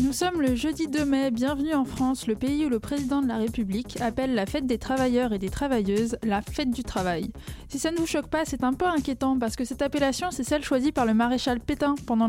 [0.00, 3.26] Nous sommes le jeudi 2 mai, bienvenue en France, le pays où le président de
[3.26, 7.32] la République appelle la fête des travailleurs et des travailleuses la fête du travail.
[7.68, 10.44] Si ça ne vous choque pas, c'est un peu inquiétant parce que cette appellation, c'est
[10.44, 12.28] celle choisie par le maréchal Pétain pendant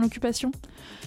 [0.00, 0.50] l'occupation.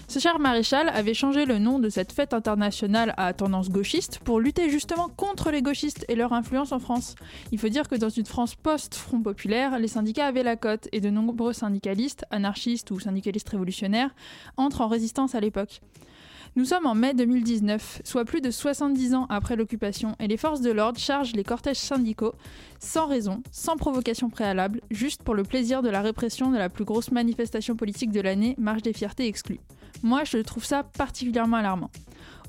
[0.08, 4.40] Ce cher maréchal avait changé le nom de cette fête internationale à tendance gauchiste pour
[4.40, 7.16] lutter justement contre les gauchistes et leur influence en France.
[7.52, 11.02] Il faut dire que dans une France post-Front populaire, les syndicats avaient la cote et
[11.02, 14.14] de nombreux syndicalistes, anarchistes ou syndicalistes révolutionnaires,
[14.58, 15.82] entrent en résistance à l'époque.
[16.58, 20.62] Nous sommes en mai 2019, soit plus de 70 ans après l'occupation, et les forces
[20.62, 22.34] de l'ordre chargent les cortèges syndicaux
[22.80, 26.84] sans raison, sans provocation préalable, juste pour le plaisir de la répression de la plus
[26.84, 29.60] grosse manifestation politique de l'année, Marche des fiertés exclue.
[30.02, 31.92] Moi, je trouve ça particulièrement alarmant.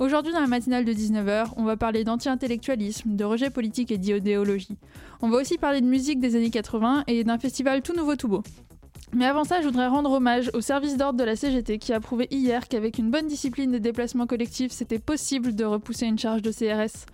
[0.01, 4.79] Aujourd'hui, dans la matinale de 19h, on va parler d'anti-intellectualisme, de rejet politique et d'idéologie.
[5.21, 8.29] On va aussi parler de musique des années 80 et d'un festival tout nouveau tout
[8.29, 8.43] beau.
[9.15, 12.01] Mais avant ça, je voudrais rendre hommage au service d'ordre de la CGT qui a
[12.01, 16.43] prouvé hier qu'avec une bonne discipline des déplacements collectifs, c'était possible de repousser une charge
[16.43, 17.07] de CRS.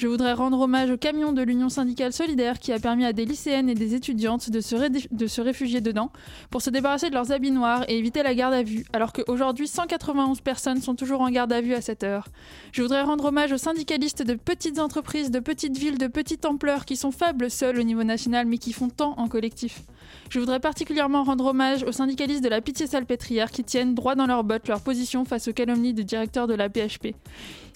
[0.00, 3.26] Je voudrais rendre hommage au camion de l'Union syndicale solidaire qui a permis à des
[3.26, 6.10] lycéennes et des étudiantes de se, réfugier dedans
[6.48, 9.68] pour se débarrasser de leurs habits noirs et éviter la garde à vue, alors qu'aujourd'hui
[9.68, 12.28] 191 personnes sont toujours en garde à vue à cette heure.
[12.72, 16.86] Je voudrais rendre hommage aux syndicalistes de petites entreprises, de petites villes, de petite ampleur
[16.86, 19.82] qui sont faibles seuls au niveau national mais qui font tant en collectif.
[20.30, 24.44] Je voudrais particulièrement rendre hommage aux syndicalistes de la Pitié-Salpêtrière qui tiennent droit dans leurs
[24.44, 27.14] bottes leur position face aux calomnies du directeur de la PHP.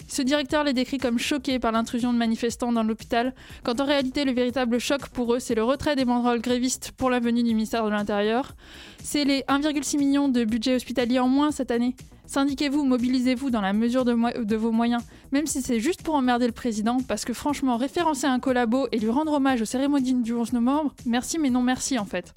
[0.08, 4.24] Ce directeur les décrit comme choqués par l'intrusion de manifestants dans l'hôpital, quand en réalité
[4.24, 7.54] le véritable choc pour eux, c'est le retrait des banderoles grévistes pour la venue du
[7.54, 8.54] ministère de l'Intérieur.
[9.02, 11.94] C'est les 1,6 million de budget hospitalier en moins cette année.
[12.26, 16.52] Syndiquez-vous, mobilisez-vous dans la mesure de, vos moyens, même si c'est juste pour emmerder le
[16.52, 20.54] président, parce que franchement, référencer un collabo et lui rendre hommage aux cérémonies du 11
[20.54, 22.32] novembre, merci mais non merci en fait.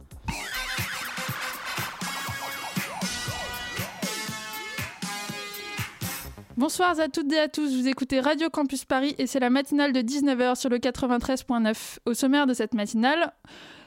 [6.57, 9.93] Bonsoir à toutes et à tous, vous écoutez Radio Campus Paris et c'est la matinale
[9.93, 11.99] de 19h sur le 93.9.
[12.07, 13.31] Au sommaire de cette matinale,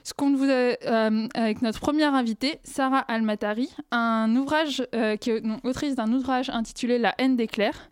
[0.04, 5.42] ce qu'on vous euh, avec notre première invitée, Sarah Almatari, un ouvrage euh, qui est
[5.64, 7.89] autrice d'un ouvrage intitulé La haine des clercs.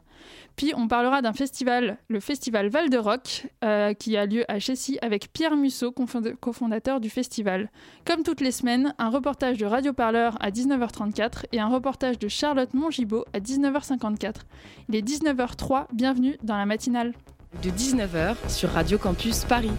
[0.59, 4.59] Puis on parlera d'un festival, le festival Val de Rock, euh, qui a lieu à
[4.59, 5.95] Chessy avec Pierre Musso,
[6.41, 7.71] cofondateur du festival.
[8.05, 12.27] Comme toutes les semaines, un reportage de Radio Parleur à 19h34 et un reportage de
[12.27, 14.35] Charlotte Mongibaud à 19h54.
[14.89, 17.15] Il est 19h03, bienvenue dans la matinale.
[17.63, 19.71] De 19h sur Radio Campus Paris.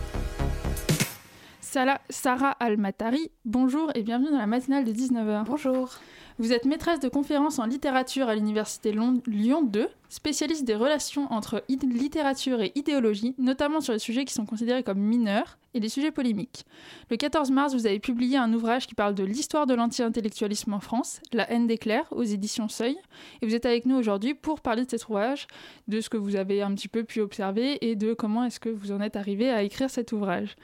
[1.59, 5.43] Sarah Almatari, bonjour et bienvenue dans la matinale de 19h.
[5.43, 5.99] Bonjour.
[6.39, 11.65] Vous êtes maîtresse de conférences en littérature à l'Université Lyon 2, spécialiste des relations entre
[11.67, 16.11] littérature et idéologie, notamment sur les sujets qui sont considérés comme mineurs et les sujets
[16.11, 16.65] polémiques.
[17.09, 20.79] Le 14 mars, vous avez publié un ouvrage qui parle de l'histoire de l'anti-intellectualisme en
[20.79, 22.95] France, La haine des clercs, aux éditions Seuil.
[23.41, 25.45] Et vous êtes avec nous aujourd'hui pour parler de cet ouvrage,
[25.89, 28.69] de ce que vous avez un petit peu pu observer et de comment est-ce que
[28.69, 30.55] vous en êtes arrivé à écrire cet ouvrage.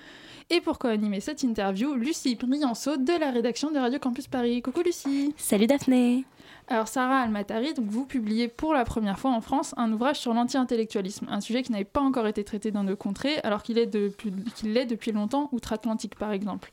[0.51, 4.61] Et pour co-animer cette interview, Lucie Brianceau de la rédaction de Radio Campus Paris.
[4.61, 6.23] Coucou Lucie Salut Daphné
[6.67, 10.33] alors Sarah Almatari, donc vous publiez pour la première fois en France un ouvrage sur
[10.33, 13.85] l'anti-intellectualisme, un sujet qui n'avait pas encore été traité dans nos contrées, alors qu'il est
[13.85, 14.33] depuis,
[14.63, 16.71] l'est depuis longtemps outre-Atlantique par exemple.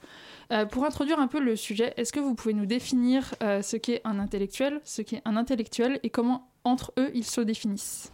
[0.50, 3.76] Euh, pour introduire un peu le sujet, est-ce que vous pouvez nous définir euh, ce
[3.76, 8.10] qu'est un intellectuel, ce qu'est un intellectuel et comment entre eux ils se définissent?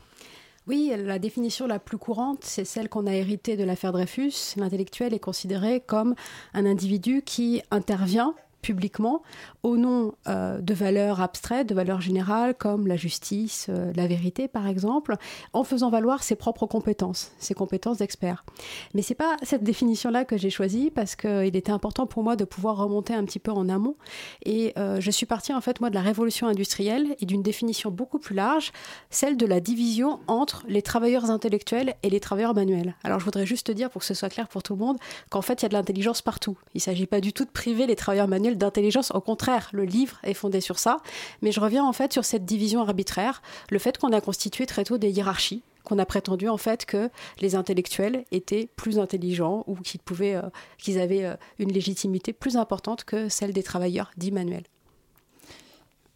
[0.69, 4.55] Oui, la définition la plus courante, c'est celle qu'on a héritée de l'affaire Dreyfus.
[4.59, 6.15] L'intellectuel est considéré comme
[6.53, 9.23] un individu qui intervient publiquement
[9.63, 14.49] au nom euh, de valeurs abstraites, de valeurs générales comme la justice, euh, la vérité
[14.49, 15.17] par exemple,
[15.53, 18.45] en faisant valoir ses propres compétences, ses compétences d'expert.
[18.95, 22.45] Mais c'est pas cette définition-là que j'ai choisie parce qu'il était important pour moi de
[22.45, 23.97] pouvoir remonter un petit peu en amont.
[24.45, 27.91] Et euh, je suis partie en fait moi de la révolution industrielle et d'une définition
[27.91, 28.73] beaucoup plus large,
[29.11, 32.95] celle de la division entre les travailleurs intellectuels et les travailleurs manuels.
[33.05, 34.99] Alors je voudrais juste te dire pour que ce soit clair pour tout le monde
[35.31, 36.57] qu'en fait il y a de l'intelligence partout.
[36.75, 39.11] Il ne s'agit pas du tout de priver les travailleurs manuels d'intelligence.
[39.15, 40.99] Au contraire, le livre est fondé sur ça.
[41.43, 44.85] Mais je reviens en fait sur cette division arbitraire, le fait qu'on a constitué très
[44.85, 47.11] tôt des hiérarchies qu'on a prétendu en fait que
[47.41, 50.43] les intellectuels étaient plus intelligents ou qu'ils pouvaient, euh,
[50.77, 54.65] qu'ils avaient euh, une légitimité plus importante que celle des travailleurs dits manuels.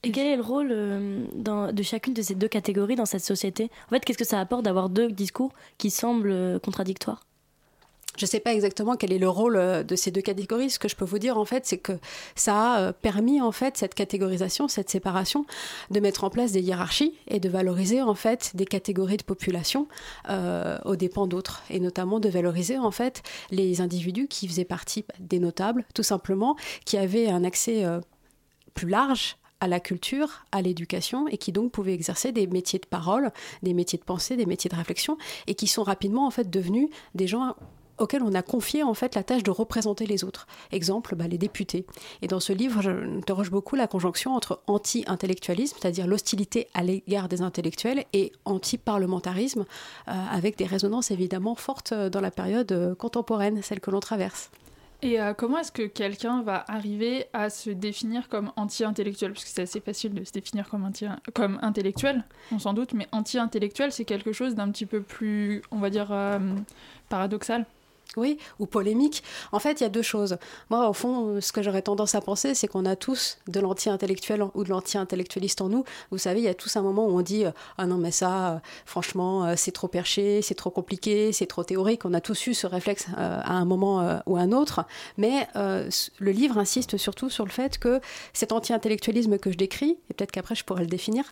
[0.05, 3.71] Et quel est le rôle euh, de chacune de ces deux catégories dans cette société?
[3.87, 7.25] En fait, qu'est-ce que ça apporte d'avoir deux discours qui semblent contradictoires?
[8.17, 10.71] Je ne sais pas exactement quel est le rôle euh, de ces deux catégories.
[10.71, 11.93] Ce que je peux vous dire, en fait, c'est que
[12.35, 15.47] ça a permis, en fait, cette catégorisation, cette séparation,
[15.91, 19.89] de mettre en place des hiérarchies et de valoriser, en fait, des catégories de population
[20.29, 21.63] euh, aux dépens d'autres.
[21.71, 26.57] Et notamment de valoriser, en fait, les individus qui faisaient partie des notables, tout simplement,
[26.85, 27.85] qui avaient un accès
[28.75, 32.87] plus large à la culture, à l'éducation, et qui donc pouvaient exercer des métiers de
[32.87, 33.31] parole,
[33.63, 35.17] des métiers de pensée, des métiers de réflexion,
[35.47, 37.55] et qui sont rapidement en fait devenus des gens
[38.03, 40.47] auxquels on a confié en fait la tâche de représenter les autres.
[40.71, 41.87] Exemple, bah, les députés.
[42.21, 47.43] Et dans ce livre, j'interroge beaucoup la conjonction entre anti-intellectualisme, c'est-à-dire l'hostilité à l'égard des
[47.43, 49.65] intellectuels, et anti-parlementarisme,
[50.09, 54.51] euh, avec des résonances évidemment fortes dans la période euh, contemporaine, celle que l'on traverse.
[55.03, 59.33] Et euh, comment est-ce que quelqu'un va arriver à se définir comme anti-intellectuel?
[59.33, 63.91] Parce que c'est assez facile de se définir comme, intellectuel, on s'en doute, mais anti-intellectuel,
[63.91, 66.39] c'est quelque chose d'un petit peu plus, on va dire, euh,
[67.09, 67.67] paradoxal.
[68.17, 69.23] Oui, ou polémique.
[69.53, 70.37] En fait, il y a deux choses.
[70.69, 74.45] Moi, au fond, ce que j'aurais tendance à penser, c'est qu'on a tous de l'anti-intellectuel
[74.55, 75.85] ou de l'anti-intellectualiste en nous.
[76.11, 77.45] Vous savez, il y a tous un moment où on dit
[77.79, 81.65] Ah non, mais ça, euh, franchement, euh, c'est trop perché, c'est trop compliqué, c'est trop
[81.65, 82.05] théorique.
[82.05, 84.85] On a tous eu ce réflexe euh, à un moment ou à un autre.
[85.17, 88.01] Mais le livre insiste surtout sur le fait que
[88.33, 91.25] cet anti-intellectualisme que je décris, et peut-être qu'après je pourrais le définir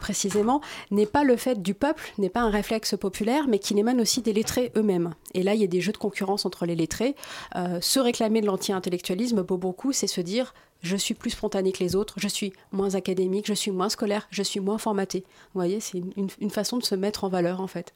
[0.00, 4.00] précisément, n'est pas le fait du peuple, n'est pas un réflexe populaire, mais qui émane
[4.00, 5.14] aussi des lettrés eux-mêmes.
[5.34, 7.16] Et là, il y a des jeux de concurrence entre les lettrés.
[7.56, 10.52] Euh, se réclamer de l'anti-intellectualisme, beaucoup, c'est se dire
[10.82, 14.26] je suis plus spontané que les autres, je suis moins académique, je suis moins scolaire,
[14.30, 15.20] je suis moins formaté.
[15.20, 17.94] Vous voyez, c'est une façon de se mettre en valeur en fait.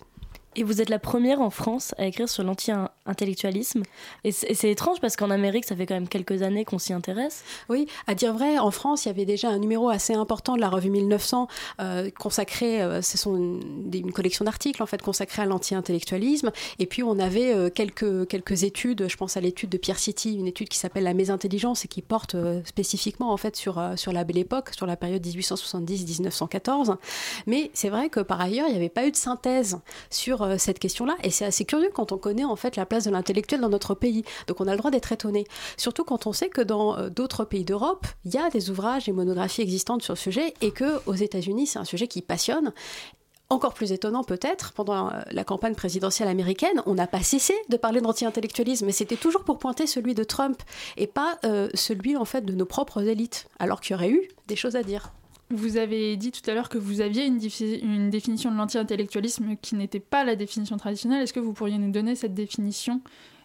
[0.56, 3.82] Et vous êtes la première en France à écrire sur l'anti-intellectualisme.
[4.24, 7.44] Et c'est étrange parce qu'en Amérique, ça fait quand même quelques années qu'on s'y intéresse.
[7.68, 10.60] Oui, à dire vrai, en France, il y avait déjà un numéro assez important de
[10.60, 11.48] la revue 1900
[11.80, 16.50] euh, consacré, euh, ce sont une, collection d'articles en fait consacrés à l'anti-intellectualisme.
[16.78, 20.34] Et puis on avait euh, quelques, quelques études, je pense à l'étude de Pierre City,
[20.34, 24.24] une étude qui s'appelle La mésintelligence et qui porte spécifiquement en fait sur, sur la
[24.24, 26.96] belle époque, sur la période 1870-1914.
[27.46, 29.78] Mais c'est vrai que par ailleurs, il n'y avait pas eu de synthèse
[30.10, 31.16] sur euh, cette question-là.
[31.22, 33.94] Et c'est assez curieux quand on connaît en fait la place de l'intellectuel dans notre
[33.94, 34.24] pays.
[34.46, 35.46] Donc on a le droit d'être étonné.
[35.76, 39.08] Surtout quand on sait que dans euh, d'autres pays d'Europe, il y a des ouvrages
[39.08, 42.72] et monographies existantes sur le sujet et que aux États-Unis, c'est un sujet qui passionne.
[43.50, 47.78] Encore plus étonnant peut-être, pendant euh, la campagne présidentielle américaine, on n'a pas cessé de
[47.78, 50.62] parler d'anti-intellectualisme, mais c'était toujours pour pointer celui de Trump
[50.98, 51.38] et pas
[51.74, 54.82] celui en fait de nos propres élites, alors qu'il y aurait eu des choses à
[54.82, 55.12] dire.
[55.50, 60.00] Vous avez dit tout à l'heure que vous aviez une, définition de l'anti-intellectualisme qui n'était
[60.00, 61.22] pas la définition traditionnelle.
[61.22, 63.00] Est-ce que vous pourriez nous donner cette définition,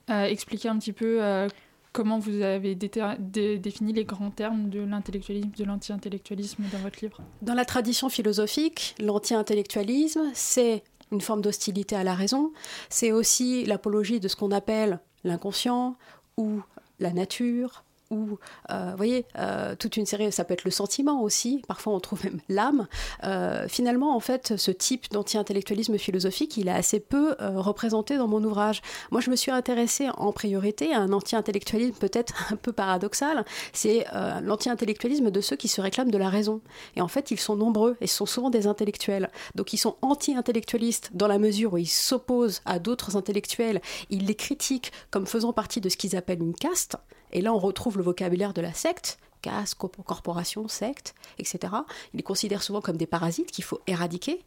[0.10, 1.48] euh, expliquer un petit peu euh,
[1.94, 7.22] comment vous avez défini les grands termes de l'intellectualisme, de l'anti-intellectualisme dans votre livre?
[7.42, 10.84] Dans la tradition philosophique, l'anti-intellectualisme, c'est
[11.14, 12.52] une forme d'hostilité à la raison,
[12.90, 15.96] c'est aussi l'apologie de ce qu'on appelle l'inconscient
[16.36, 16.62] ou
[17.00, 18.40] la nature ou,
[18.72, 22.00] euh, vous voyez, euh, toute une série, ça peut être le sentiment aussi, parfois on
[22.00, 22.88] trouve même l'âme.
[23.24, 28.44] Euh, finalement, en fait, ce type d'anti-intellectualisme philosophique, il est assez peu représenté dans mon
[28.44, 28.82] ouvrage.
[29.12, 34.06] Moi, je me suis intéressée en priorité à un anti-intellectualisme peut-être un peu paradoxal, c'est
[34.42, 36.62] l'anti-intellectualisme de ceux qui se réclament de la raison.
[36.96, 39.30] Et en fait, ils sont nombreux et ce sont souvent des intellectuels.
[39.56, 44.36] Donc, ils sont anti-intellectualistes dans la mesure où ils s'opposent à d'autres intellectuels, ils les
[44.36, 46.98] critiquent comme faisant partie de ce qu'ils appellent une caste.
[47.34, 51.74] Et là, on retrouve le vocabulaire de la secte, casse, corporation, secte, etc.
[52.14, 54.42] Ils les considèrent souvent comme des parasites qu'il faut éradiquer.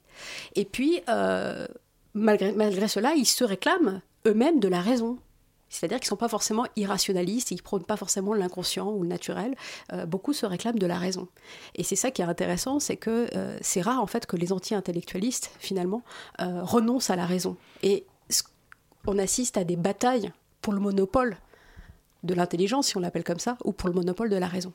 [0.54, 1.66] Et puis, euh,
[2.14, 5.18] malgré, malgré cela, ils se réclament eux-mêmes de la raison.
[5.68, 9.08] C'est-à-dire qu'ils ne sont pas forcément irrationalistes, ils ne prônent pas forcément l'inconscient ou le
[9.08, 9.56] naturel.
[9.92, 11.28] Euh, beaucoup se réclament de la raison.
[11.74, 14.52] Et c'est ça qui est intéressant, c'est que euh, c'est rare en fait que les
[14.52, 16.02] anti-intellectualistes, finalement,
[16.38, 17.56] renoncent à la raison.
[17.82, 18.06] Et
[19.06, 21.36] on assiste à des batailles pour le monopole
[22.26, 24.72] de l'intelligence, si on l'appelle comme ça, ou pour le monopole de la raison.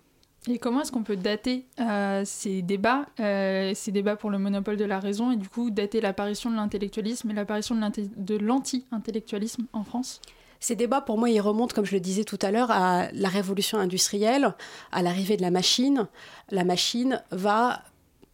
[0.48, 4.76] Et comment est-ce qu'on peut dater euh, ces débats, euh, ces débats pour le monopole
[4.76, 9.84] de la raison, et du coup dater l'apparition de l'intellectualisme et l'apparition de l'anti-intellectualisme en
[9.84, 10.20] France?
[10.60, 13.30] Ces débats, pour moi, ils remontent, comme je le disais tout à l'heure, à la
[13.30, 14.54] révolution industrielle,
[14.92, 16.08] à l'arrivée de la machine.
[16.50, 17.82] La machine va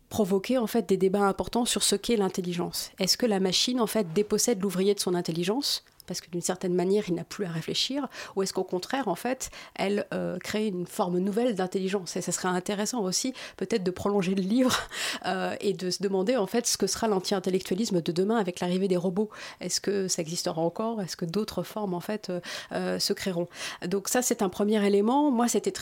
[0.09, 2.91] provoquer en fait des débats importants sur ce qu'est l'intelligence.
[2.99, 5.83] Est-ce que la machine en fait dépossède l'ouvrier de son intelligence?
[6.07, 9.15] Parce que d'une certaine manière, il n'a plus à réfléchir, ou est-ce qu'au contraire, en
[9.15, 13.91] fait, elle euh, crée une forme nouvelle d'intelligence Et ça serait intéressant aussi, peut-être, de
[13.91, 14.75] prolonger le livre
[15.25, 18.87] euh, et de se demander, en fait, ce que sera l'anti-intellectualisme de demain avec l'arrivée
[18.87, 19.29] des robots.
[19.61, 21.01] Est-ce que ça existera encore?
[21.01, 22.31] Est-ce que d'autres formes, en fait,
[22.71, 23.47] euh, se créeront?
[23.85, 25.29] Donc ça, c'est un premier élément.
[25.31, 25.73] Moi, c'était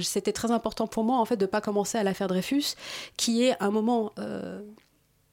[0.00, 2.74] c'était très important pour moi, en fait, de ne pas commencer à l'affaire Dreyfus,
[3.16, 4.12] qui est un moment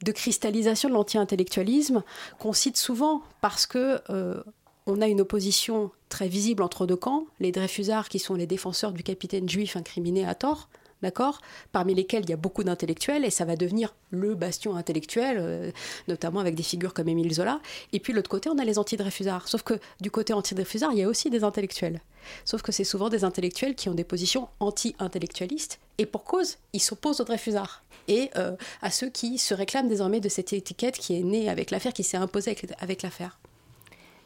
[0.04, 2.04] de cristallisation de l'anti-intellectualisme
[2.40, 4.44] qu'on cite souvent parce que euh,
[4.86, 8.92] on a une opposition très visible entre deux camps, les Dreyfusards qui sont les défenseurs
[8.92, 10.70] du capitaine juif incriminé à tort,
[11.04, 11.40] d'accord?
[11.72, 15.72] Parmi lesquels il y a beaucoup d'intellectuels et ça va devenir le bastion intellectuel, euh,
[16.08, 17.60] notamment avec des figures comme Émile Zola.
[17.92, 19.48] Et puis de l'autre côté, on a les anti-Dreyfusards.
[19.48, 22.02] Sauf que du côté anti-Dreyfusard, il y a aussi des intellectuels.
[22.46, 25.80] Sauf que c'est souvent des intellectuels qui ont des positions anti-intellectualistes.
[26.00, 30.20] Et pour cause, ils s'opposent aux Dreyfusards et euh, à ceux qui se réclament désormais
[30.20, 33.40] de cette étiquette qui est née avec l'affaire, qui s'est imposée avec l'affaire.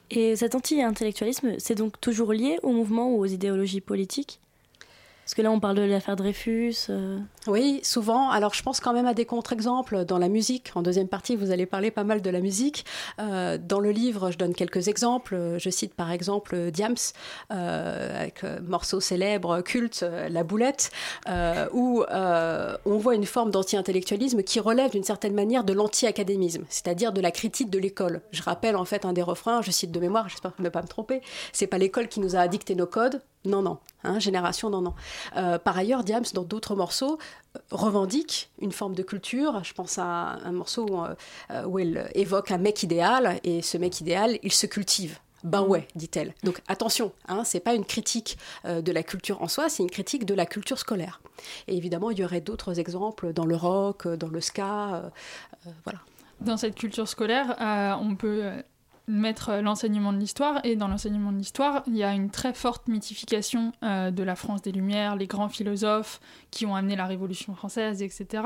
[0.10, 4.40] Et cet anti-intellectualisme, c'est donc toujours lié au mouvement ou aux idéologies politiques?
[5.28, 6.86] Parce que là, on parle de l'affaire Dreyfus.
[6.90, 7.20] Euh.
[7.48, 8.30] Oui, souvent.
[8.30, 10.72] Alors, je pense quand même à des contre-exemples dans la musique.
[10.74, 12.86] En deuxième partie, vous allez parler pas mal de la musique.
[13.20, 15.58] Euh, dans le livre, je donne quelques exemples.
[15.58, 16.96] Je cite par exemple Diams,
[17.52, 20.92] euh, avec morceau célèbre, culte, La Boulette,
[21.74, 27.20] où on voit une forme d'anti-intellectualisme qui relève d'une certaine manière de l'anti-académisme, c'est-à-dire de
[27.20, 28.22] la critique de l'école.
[28.32, 30.88] Je rappelle en fait un des refrains, je cite de mémoire, j'espère ne pas me
[30.88, 31.22] tromper.
[31.52, 33.78] C'est pas l'école qui nous a dicté nos codes, non, non.
[34.04, 34.94] Hein, génération, non, non.
[35.36, 37.18] Euh, par ailleurs, Diams, dans d'autres morceaux,
[37.56, 39.64] euh, revendique une forme de culture.
[39.64, 44.00] Je pense à un morceau où, euh, elle évoque un mec idéal, et ce mec
[44.02, 45.20] idéal, il se cultive.
[45.44, 46.34] Ben ouais, dit-elle.
[46.44, 50.26] Donc attention, hein, c'est pas une critique de la culture en soi, c'est une critique
[50.26, 51.22] de la culture scolaire.
[51.68, 55.12] Et évidemment, il y aurait d'autres exemples dans le rock, dans le ska,
[55.84, 56.00] voilà.
[56.42, 57.56] Dans cette culture scolaire,
[58.02, 58.52] on peut
[59.08, 60.60] mettre l'enseignement de l'histoire.
[60.64, 64.36] Et dans l'enseignement de l'histoire, il y a une très forte mythification euh, de la
[64.36, 66.20] France des Lumières, les grands philosophes
[66.52, 68.44] qui ont amené la Révolution française, etc.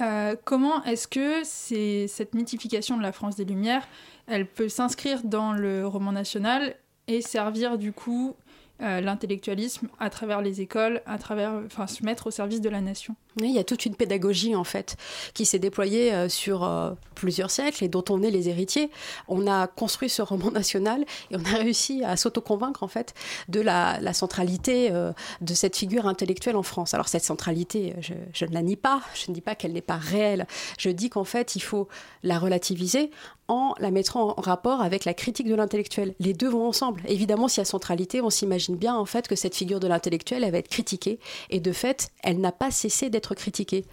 [0.00, 3.86] Euh, comment est-ce que cette mythification de la France des Lumières,
[4.26, 6.76] elle peut s'inscrire dans le roman national
[7.06, 8.36] et servir du coup
[8.82, 12.80] euh, l'intellectualisme à travers les écoles, à travers, enfin, se mettre au service de la
[12.80, 13.14] nation.
[13.38, 14.96] il y a toute une pédagogie en fait
[15.34, 18.90] qui s'est déployée euh, sur euh, plusieurs siècles et dont on est les héritiers.
[19.28, 23.12] On a construit ce roman national et on a réussi à s'autoconvaincre en fait
[23.48, 26.94] de la, centralité de cette figure intellectuelle en France.
[26.94, 29.82] Alors cette centralité, je, je ne la nie pas, je ne dis pas qu'elle n'est
[29.82, 30.46] pas réelle.
[30.78, 31.86] Je dis qu'en fait il faut
[32.22, 33.10] la relativiser
[33.50, 36.14] en la mettant en rapport avec la critique de l'intellectuel.
[36.20, 37.02] Les deux vont ensemble.
[37.06, 40.44] Évidemment, s'il y a centralité, on s'imagine bien en fait que cette figure de l'intellectuel,
[40.44, 41.18] elle va être critiquée.
[41.50, 43.84] Et de fait, elle n'a pas cessé d'être critiquée.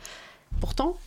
[0.60, 0.98] Pourtant,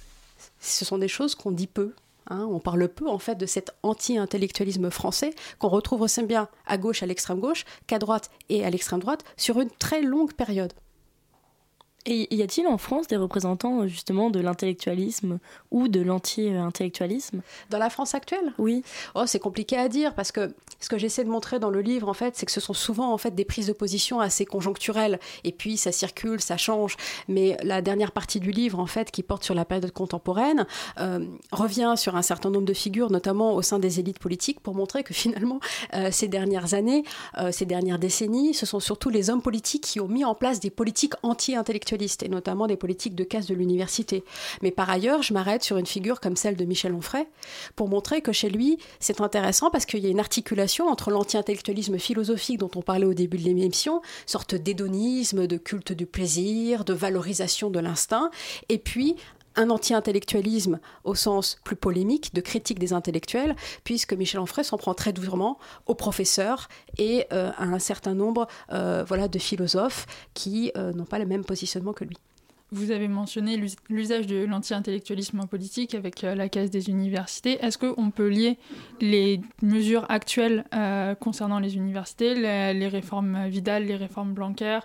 [0.61, 1.95] ce sont des choses qu'on dit peu.
[2.29, 2.47] Hein.
[2.49, 7.03] on parle peu en fait de cet anti-intellectualisme français qu'on retrouve aussi bien à gauche,
[7.03, 10.73] à l'extrême gauche, qu'à droite et à l'extrême droite sur une très longue période.
[12.07, 15.39] Et y a-t-il en France des représentants justement de l'intellectualisme
[15.71, 17.43] ou de l'anti-intellectualisme?
[17.69, 18.55] Dans la France actuelle?
[18.57, 18.83] Oui.
[19.15, 22.09] Oh, c'est compliqué à dire parce que ce que j'essaie de montrer dans le livre,
[22.09, 25.21] en fait, c'est que ce sont souvent en fait des prises de position assez conjoncturelles.
[25.45, 26.97] Et puis ça circule, ça change.
[27.29, 30.67] Mais la dernière partie du livre, en fait, qui porte sur la période contemporaine,
[30.99, 34.75] euh, revient sur un certain nombre de figures, notamment au sein des élites politiques, pour
[34.75, 35.61] montrer que finalement,
[35.93, 37.05] euh, ces dernières années,
[37.37, 40.61] euh, ces dernières décennies, ce sont surtout les hommes politiques qui ont mis en place
[40.61, 44.25] des politiques anti-intellectuelles et notamment des politiques de casse de l'université.
[44.63, 47.27] Mais par ailleurs, je m'arrête sur une figure comme celle de Michel Onfray
[47.77, 51.99] pour montrer que chez lui, c'est intéressant parce qu'il y a une articulation entre l'anti-intellectualisme
[51.99, 56.93] philosophique dont on parlait au début de l'émission, sorte d'hédonisme, de culte du plaisir, de
[56.93, 58.31] valorisation de l'instinct,
[58.69, 59.17] et puis
[59.57, 64.95] un anti-intellectualisme au sens plus polémique, de critique des intellectuels, puisque Michel Onfray s'en prend
[64.95, 70.73] très durement aux professeurs et euh, à un certain nombre euh, voilà, de philosophes qui
[70.77, 72.17] euh, n'ont pas le même positionnement que lui.
[72.73, 77.59] Vous avez mentionné l'usage de l'anti-intellectualisme en politique avec la case des universités.
[77.65, 78.59] Est-ce qu'on peut lier
[79.01, 80.65] les mesures actuelles
[81.19, 84.79] concernant les universités, les, réformes Vidal, les réformes Blanquer,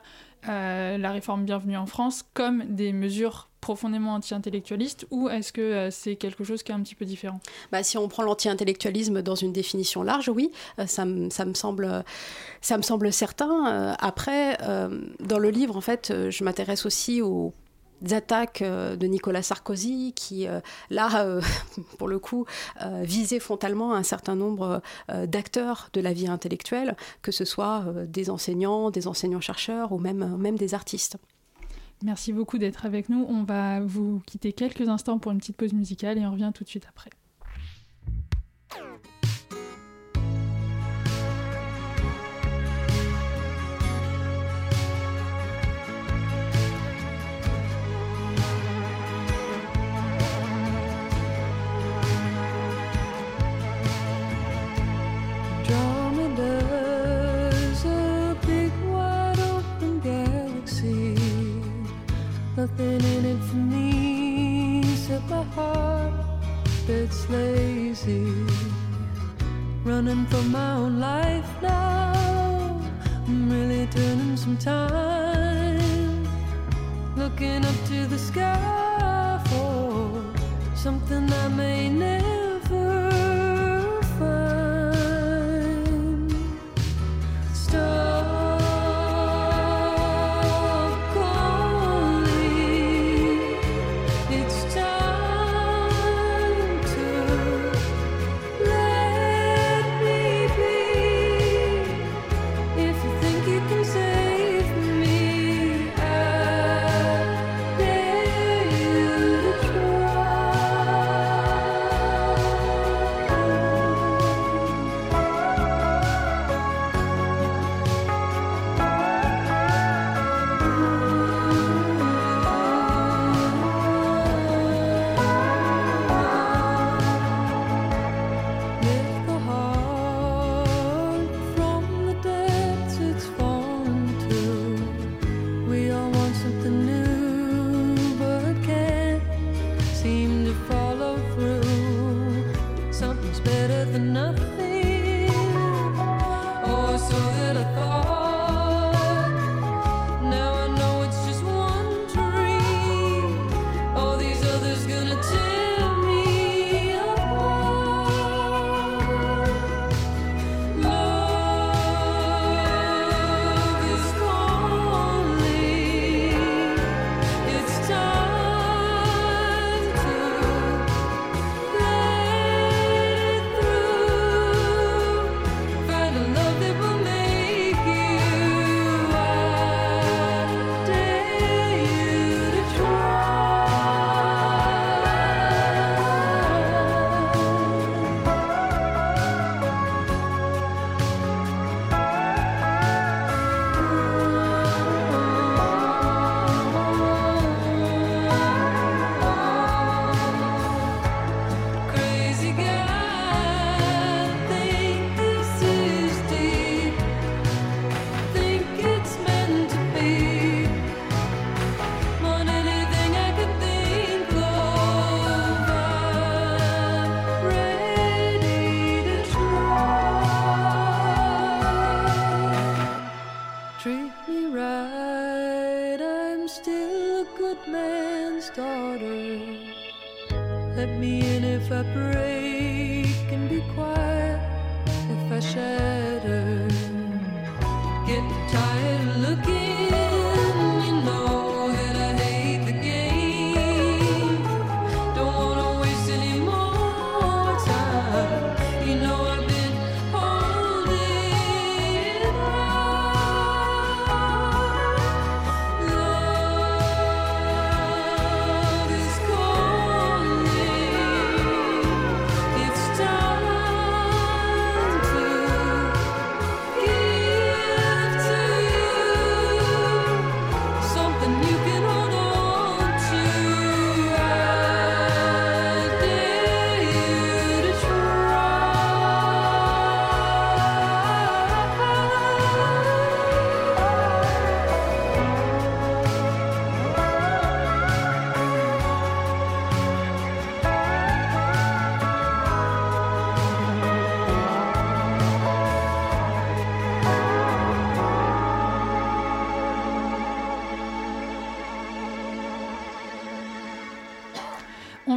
[0.48, 6.16] la réforme Bienvenue en France, comme des mesures profondément anti-intellectualiste ou est-ce que euh, c'est
[6.18, 7.40] quelque chose qui est un petit peu différent?
[7.72, 12.04] Bah, Si on prend l'anti-intellectualisme dans une définition large, oui, euh, ça, me, semble,
[12.62, 13.66] ça me semble certain.
[13.66, 14.60] Euh, après,
[15.20, 17.54] dans le livre, en fait, je m'intéresse aussi aux
[18.12, 20.48] attaques de Nicolas Sarkozy qui,
[20.92, 21.40] là,
[21.98, 22.46] pour le coup,
[23.02, 28.92] visait frontalement un certain nombre d'acteurs de la vie intellectuelle, que ce soit des enseignants,
[28.92, 31.18] des enseignants-chercheurs ou même, même des artistes.
[32.04, 33.26] Merci beaucoup d'être avec nous.
[33.30, 36.64] On va vous quitter quelques instants pour une petite pause musicale et on revient tout
[36.64, 37.10] de suite après.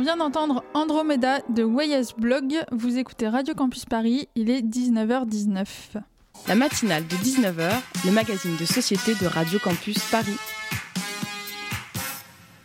[0.08, 2.64] Vient d'entendre Andromeda de Wayas Blog.
[2.72, 5.66] Vous écoutez Radio Campus Paris, il est 19h19.
[6.46, 7.68] La matinale de 19h,
[8.06, 10.38] le magazine de société de Radio Campus Paris.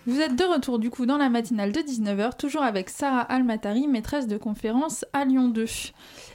[0.08, 3.90] Vous êtes de retour du coup dans la matinale de 19h, toujours avec Sarah Almatari,
[3.90, 5.66] maîtresse de conférence à Lyon 2.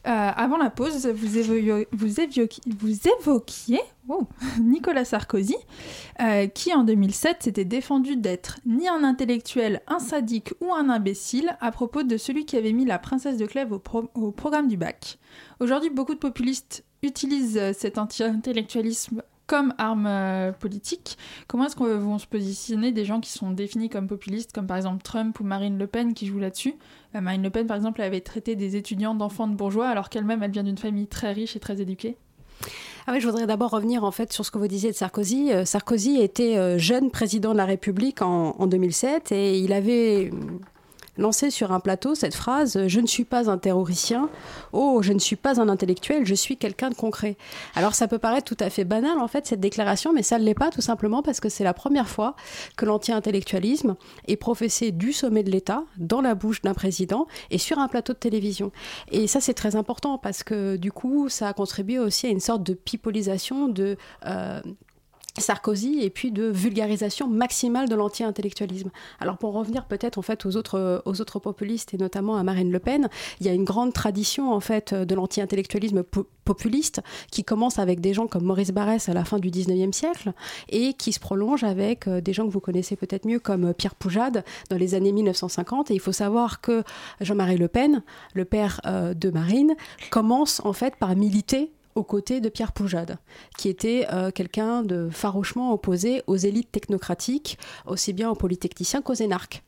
[0.06, 1.86] Euh, avant la pause, vous, évoquiez,
[4.60, 5.56] Nicolas Sarkozy,
[6.20, 11.56] euh, qui en 2007 s'était défendu d'être ni un intellectuel, un sadique ou un imbécile
[11.60, 14.68] à propos de celui qui avait mis la princesse de Clèves au, pro- au programme
[14.68, 15.18] du bac.
[15.60, 21.16] Aujourd'hui, beaucoup de populistes utilisent euh, cet anti-intellectualisme comme arme politique.
[21.46, 25.02] Comment est-ce qu'on se positionner des gens qui sont définis comme populistes, comme par exemple
[25.02, 26.74] Trump ou Marine Le Pen qui jouent là-dessus?
[27.14, 30.50] Marine Le Pen, par exemple, avait traité des étudiants d'enfants de bourgeois, alors qu'elle-même, elle
[30.50, 32.16] vient d'une famille très riche et très éduquée.
[33.06, 35.52] Ah oui, je voudrais d'abord revenir en fait sur ce que vous disiez de Sarkozy.
[35.52, 40.30] Euh, Sarkozy était euh, jeune président de la République en, en 2007 et il avait
[41.18, 44.30] lancer sur un plateau cette phrase Je ne suis pas un terroricien,
[44.72, 47.36] oh, je ne suis pas un intellectuel, je suis quelqu'un de concret.
[47.74, 50.44] Alors ça peut paraître tout à fait banal en fait cette déclaration, mais ça ne
[50.44, 52.34] l'est pas tout simplement parce que c'est la première fois
[52.76, 57.78] que l'anti-intellectualisme est professé du sommet de l'État, dans la bouche d'un président et sur
[57.78, 58.72] un plateau de télévision.
[59.10, 62.40] Et ça c'est très important parce que du coup ça a contribué aussi à une
[62.40, 63.96] sorte de pipolisation de...
[64.26, 64.60] Euh,
[65.40, 68.90] Sarkozy et puis de vulgarisation maximale de l'anti-intellectualisme.
[69.20, 72.70] Alors pour revenir peut-être en fait aux autres aux autres populistes et notamment à Marine
[72.70, 73.08] Le Pen,
[73.40, 76.02] il y a une grande tradition en fait de l'anti-intellectualisme
[76.48, 80.32] populiste qui commence avec des gens comme Maurice Barrès à la fin du 19e siècle
[80.70, 83.72] et qui se prolonge avec euh, des gens que vous connaissez peut-être mieux comme euh,
[83.72, 86.82] Pierre Poujade dans les années 1950 et il faut savoir que
[87.20, 88.02] Jean-Marie Le Pen,
[88.34, 89.74] le père euh, de Marine,
[90.10, 93.18] commence en fait par militer aux côtés de Pierre Poujade,
[93.58, 99.14] qui était euh, quelqu'un de farouchement opposé aux élites technocratiques, aussi bien aux polytechniciens qu'aux
[99.14, 99.62] énarques.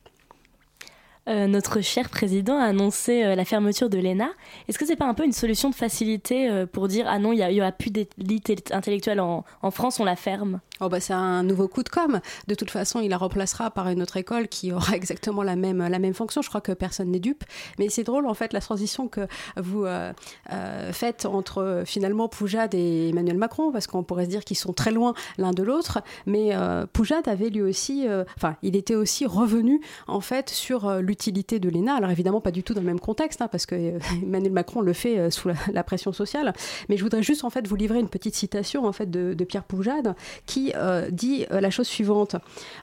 [1.27, 4.29] Euh, notre cher président a annoncé euh, la fermeture de l'ENA.
[4.67, 7.45] Est-ce que c'est pas un peu une solution de facilité pour dire ah non, il
[7.45, 10.61] n'y aura plus d'élite intellectuelle en France, on la ferme?
[10.83, 12.21] Oh bah c'est un nouveau coup de com.
[12.47, 15.87] De toute façon, il la remplacera par une autre école qui aura exactement la même,
[15.87, 16.41] la même fonction.
[16.41, 17.43] Je crois que personne n'est dupe.
[17.77, 20.11] Mais c'est drôle, en fait, la transition que vous euh,
[20.51, 24.73] euh, faites entre finalement Poujade et Emmanuel Macron, parce qu'on pourrait se dire qu'ils sont
[24.73, 26.01] très loin l'un de l'autre.
[26.25, 31.59] Mais euh, Poujade avait lui aussi, enfin, il était aussi revenu, en fait, sur l'utilité
[31.59, 31.93] de l'ENA.
[31.93, 33.75] Alors évidemment, pas du tout dans le même contexte, hein, parce que
[34.23, 36.53] Emmanuel Macron le fait sous la, pression sociale.
[36.89, 39.43] Mais je voudrais juste, en fait, vous livrer une petite citation, en fait, de, de
[39.43, 40.15] Pierre Poujade,
[40.47, 42.35] qui euh, dit euh, la chose suivante.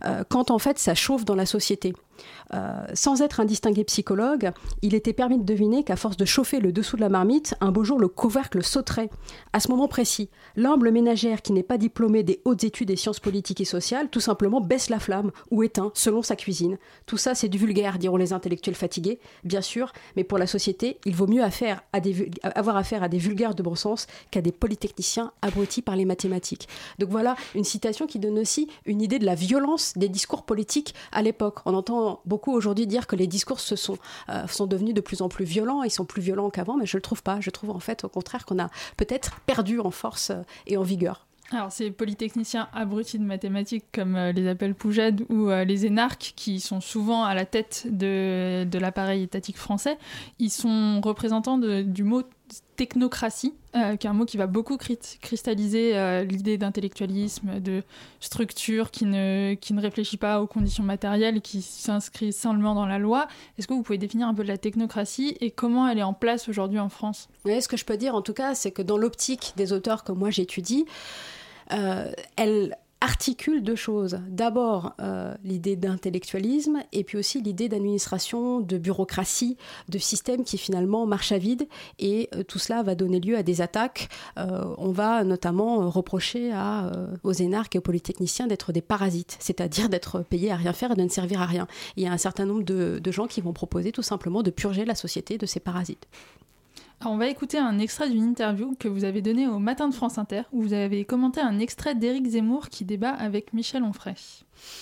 [0.05, 1.92] Euh, quand en fait ça chauffe dans la société,
[2.54, 4.52] euh, sans être un distingué psychologue,
[4.83, 7.70] il était permis de deviner qu'à force de chauffer le dessous de la marmite, un
[7.70, 9.11] beau jour le couvercle sauterait.
[9.52, 13.20] À ce moment précis, l'humble ménagère qui n'est pas diplômée des hautes études des sciences
[13.20, 16.78] politiques et sociales, tout simplement baisse la flamme ou éteint selon sa cuisine.
[17.07, 20.98] Tout ça, c'est du vulgaire, diront les intellectuels fatigués, bien sûr, mais pour la société,
[21.04, 21.42] il vaut mieux
[22.54, 26.68] avoir affaire à des vulgaires de bon sens qu'à des polytechniciens abrutis par les mathématiques.
[26.98, 30.94] Donc voilà une citation qui donne aussi une idée de la violence des discours politiques
[31.12, 31.59] à l'époque.
[31.66, 35.23] On entend beaucoup aujourd'hui dire que les discours se sont, euh, sont devenus de plus
[35.23, 37.40] en plus violents, ils sont plus violents qu'avant, mais je ne le trouve pas.
[37.40, 40.83] Je trouve en fait au contraire qu'on a peut-être perdu en force euh, et en
[40.83, 41.27] vigueur.
[41.51, 46.61] Alors, ces polytechniciens abrutis de mathématiques, comme euh, les appelle Poujade, ou les énarques, qui
[46.61, 49.97] sont souvent à la tête de, l'appareil étatique français,
[50.38, 52.23] ils sont représentants du mot
[52.76, 57.82] technocratie, euh, qui est un mot qui va beaucoup cristalliser euh, l'idée d'intellectualisme, de
[58.20, 62.98] structure qui ne, qui ne réfléchit pas aux conditions matérielles, qui s'inscrit seulement dans la
[62.98, 63.28] loi.
[63.58, 66.48] Est-ce que vous pouvez définir un peu la technocratie et comment elle est en place
[66.48, 67.28] aujourd'hui en France?
[67.44, 70.04] Oui, Ce que je peux dire en tout cas, c'est que dans l'optique des auteurs
[70.04, 70.87] que moi j'étudie,
[71.72, 74.20] euh, elle articule deux choses.
[74.28, 79.56] D'abord, euh, l'idée d'intellectualisme et puis aussi l'idée d'administration, de bureaucratie,
[79.88, 83.42] de système qui finalement marche à vide et euh, tout cela va donner lieu à
[83.42, 84.08] des attaques.
[84.38, 89.88] Euh, on va notamment reprocher à, aux énarques et aux polytechniciens d'être des parasites, c'est-à-dire
[89.88, 91.66] d'être payés à rien faire et de ne servir à rien.
[91.96, 94.50] Il y a un certain nombre de, de gens qui vont proposer tout simplement de
[94.50, 96.08] purger la société de ces parasites
[97.04, 100.18] on va écouter un extrait d'une interview que vous avez donnée au Matin de France
[100.18, 104.16] Inter, où vous avez commenté un extrait d'Éric Zemmour qui débat avec Michel Onfray.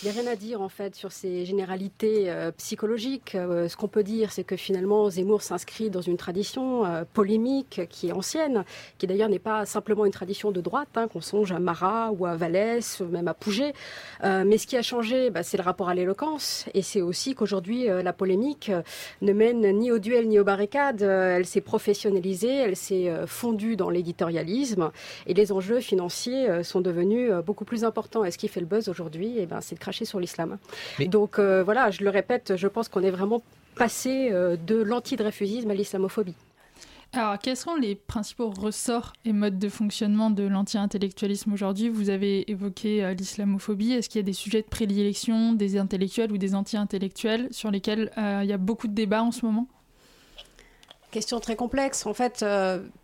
[0.03, 3.35] Il n'y a rien à dire en fait sur ces généralités euh, psychologiques.
[3.35, 7.83] Euh, ce qu'on peut dire, c'est que finalement Zemmour s'inscrit dans une tradition euh, polémique
[7.89, 8.65] qui est ancienne,
[8.99, 12.27] qui d'ailleurs n'est pas simplement une tradition de droite, hein, qu'on songe à Marat ou
[12.27, 13.73] à Vallès, même à Pouget.
[14.23, 17.87] mais ce qui a changé, bah, c'est le rapport à l'éloquence, et c'est aussi qu'aujourd'hui
[17.87, 18.71] la polémique
[19.23, 21.03] ne mène ni au duel ni aux barricades.
[21.03, 24.91] elle s'est professionnalisée, elle s'est fondue dans l'éditorialisme,
[25.27, 28.25] et les enjeux financiers sont devenus beaucoup plus importants.
[28.25, 30.59] Et ce qui fait le buzz aujourd'hui, eh ben, c'est de cracher sur l'islam.
[31.09, 33.43] Donc euh, voilà, je le répète, je pense qu'on est vraiment
[33.75, 36.35] passé euh, de l'anti-dreyfusisme à l'islamophobie.
[37.13, 41.89] Alors, quels sont les principaux ressorts et modes de fonctionnement de l'anti-intellectualisme aujourd'hui?
[41.89, 43.93] Vous avez évoqué euh, l'islamophobie.
[43.93, 48.11] Est-ce qu'il y a des sujets de prédilection des intellectuels ou des anti-intellectuels sur lesquels
[48.17, 49.67] il y a beaucoup de débats en ce moment?
[51.11, 52.07] Question très complexe.
[52.07, 52.45] En fait,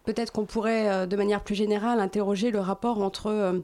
[0.04, 3.62] peut-être qu'on pourrait, de manière plus générale, interroger le rapport entre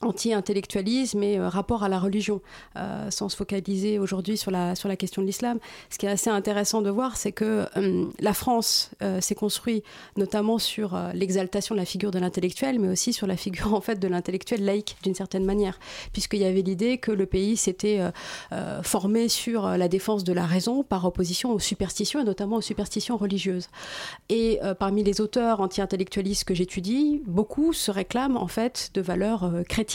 [0.00, 2.40] anti-intellectualisme et euh, rapport à la religion,
[2.76, 5.58] euh, sans se focaliser aujourd'hui sur la, sur la question de l'islam.
[5.90, 9.84] Ce qui est assez intéressant de voir, c'est que euh, la France s'est construite
[10.16, 13.98] notamment sur l'exaltation de la figure de l'intellectuel, mais aussi sur la figure en fait
[13.98, 15.78] de l'intellectuel laïque d'une certaine manière,
[16.12, 18.00] puisqu'il y avait l'idée que le pays s'était
[18.82, 23.16] formé sur la défense de la raison par opposition aux superstitions et notamment aux superstitions
[23.16, 23.68] religieuses.
[24.28, 29.87] Et parmi les auteurs anti-intellectualistes que j'étudie, beaucoup se réclament en fait de valeurs chrétiennes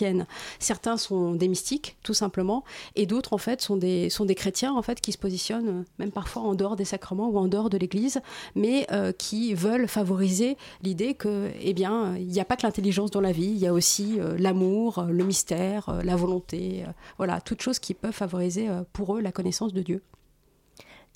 [0.60, 2.64] Certains sont des mystiques, tout simplement,
[2.96, 5.84] et d'autres, en fait, sont des, sont des chrétiens, en fait, qui se positionnent euh,
[6.00, 8.22] même parfois en dehors des sacrements ou en dehors de l'Église,
[8.56, 13.12] mais euh, qui veulent favoriser l'idée que, eh bien, il n'y a pas que l'intelligence
[13.12, 16.84] dans la vie, il y a aussi euh, l'amour, le mystère, la volonté,
[17.18, 20.02] voilà, toutes choses qui peuvent favoriser pour eux la connaissance de Dieu.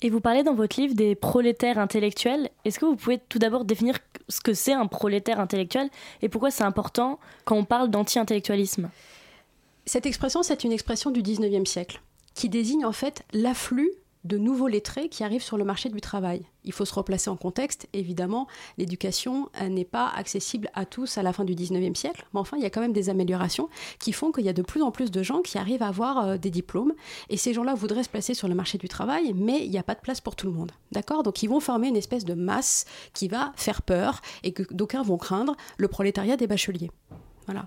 [0.00, 2.50] Et vous parlez dans votre livre des prolétaires intellectuels.
[2.64, 5.90] Est-ce que vous pouvez tout d'abord définir ce que c'est un prolétaire intellectuel
[6.22, 8.90] et pourquoi c'est important quand on parle d'anti-intellectualisme?
[9.86, 12.00] Cette expression, c'est une expression du 19e siècle
[12.34, 13.90] qui désigne en fait l'afflux
[14.28, 16.42] de nouveaux lettrés qui arrivent sur le marché du travail.
[16.64, 17.88] Il faut se replacer en contexte.
[17.94, 22.58] Évidemment, l'éducation n'est pas accessible à tous à la fin du 19e siècle, mais enfin,
[22.58, 24.90] il y a quand même des améliorations qui font qu'il y a de plus en
[24.90, 26.92] plus de gens qui arrivent à avoir euh, des diplômes.
[27.30, 29.82] Et ces gens-là voudraient se placer sur le marché du travail, mais il n'y a
[29.82, 30.72] pas de place pour tout le monde.
[30.92, 31.22] D'accord?
[31.22, 35.02] Donc, ils vont former une espèce de masse qui va faire peur et que d'aucuns
[35.02, 36.90] vont craindre le prolétariat des bacheliers.
[37.46, 37.66] Voilà.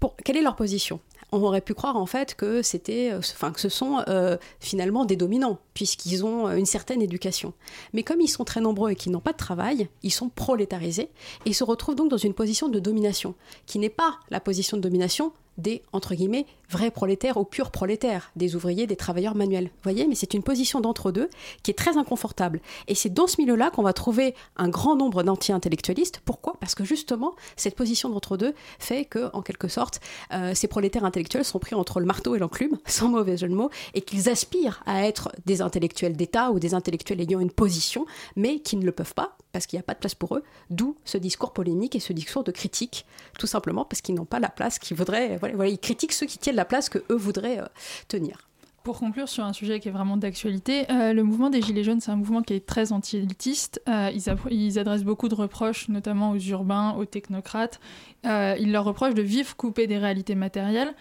[0.00, 1.00] Pour, quelle est leur position?
[1.32, 5.16] On aurait pu croire en fait que c'était, euh, que ce sont euh, finalement des
[5.16, 7.52] dominants puisqu'ils ont euh, une certaine éducation.
[7.92, 11.10] Mais comme ils sont très nombreux et qu'ils n'ont pas de travail, ils sont prolétarisés
[11.44, 13.34] et se retrouvent donc dans une position de domination
[13.66, 18.30] qui n'est pas la position de domination des entre guillemets vrais prolétaires ou purs prolétaires,
[18.36, 19.64] des ouvriers, des travailleurs manuels.
[19.64, 21.28] Vous voyez, mais c'est une position d'entre-deux
[21.62, 22.60] qui est très inconfortable.
[22.86, 26.20] Et c'est dans ce milieu-là qu'on va trouver un grand nombre d'anti-intellectualistes.
[26.24, 26.56] Pourquoi?
[26.60, 30.00] Parce que justement, cette position d'entre-deux fait que, en quelque sorte,
[30.32, 33.54] euh, ces prolétaires intellectuels sont pris entre le marteau et l'enclume, sans mauvais jeu de
[33.54, 38.06] mots, et qu'ils aspirent à être des intellectuels d'État ou des intellectuels ayant une position,
[38.36, 40.44] mais qui ne le peuvent pas parce qu'il n'y a pas de place pour eux.
[40.70, 43.06] D'où ce discours polémique et ce discours de critique,
[43.38, 45.38] tout simplement parce qu'ils n'ont pas la place qu'ils voudraient.
[45.48, 47.66] Ils critiquent ceux qui tiennent la place que eux voudraient euh,
[48.08, 48.38] tenir.
[48.84, 52.00] Pour conclure sur un sujet qui est vraiment d'actualité, euh, le mouvement des Gilets jaunes,
[52.00, 53.82] c'est un mouvement qui est très anti-élitiste.
[53.86, 54.10] Euh,
[54.50, 57.80] ils, adressent beaucoup de reproches, notamment aux urbains, aux technocrates.
[58.24, 60.94] Ils leur reprochent de vivre coupés des réalités matérielles,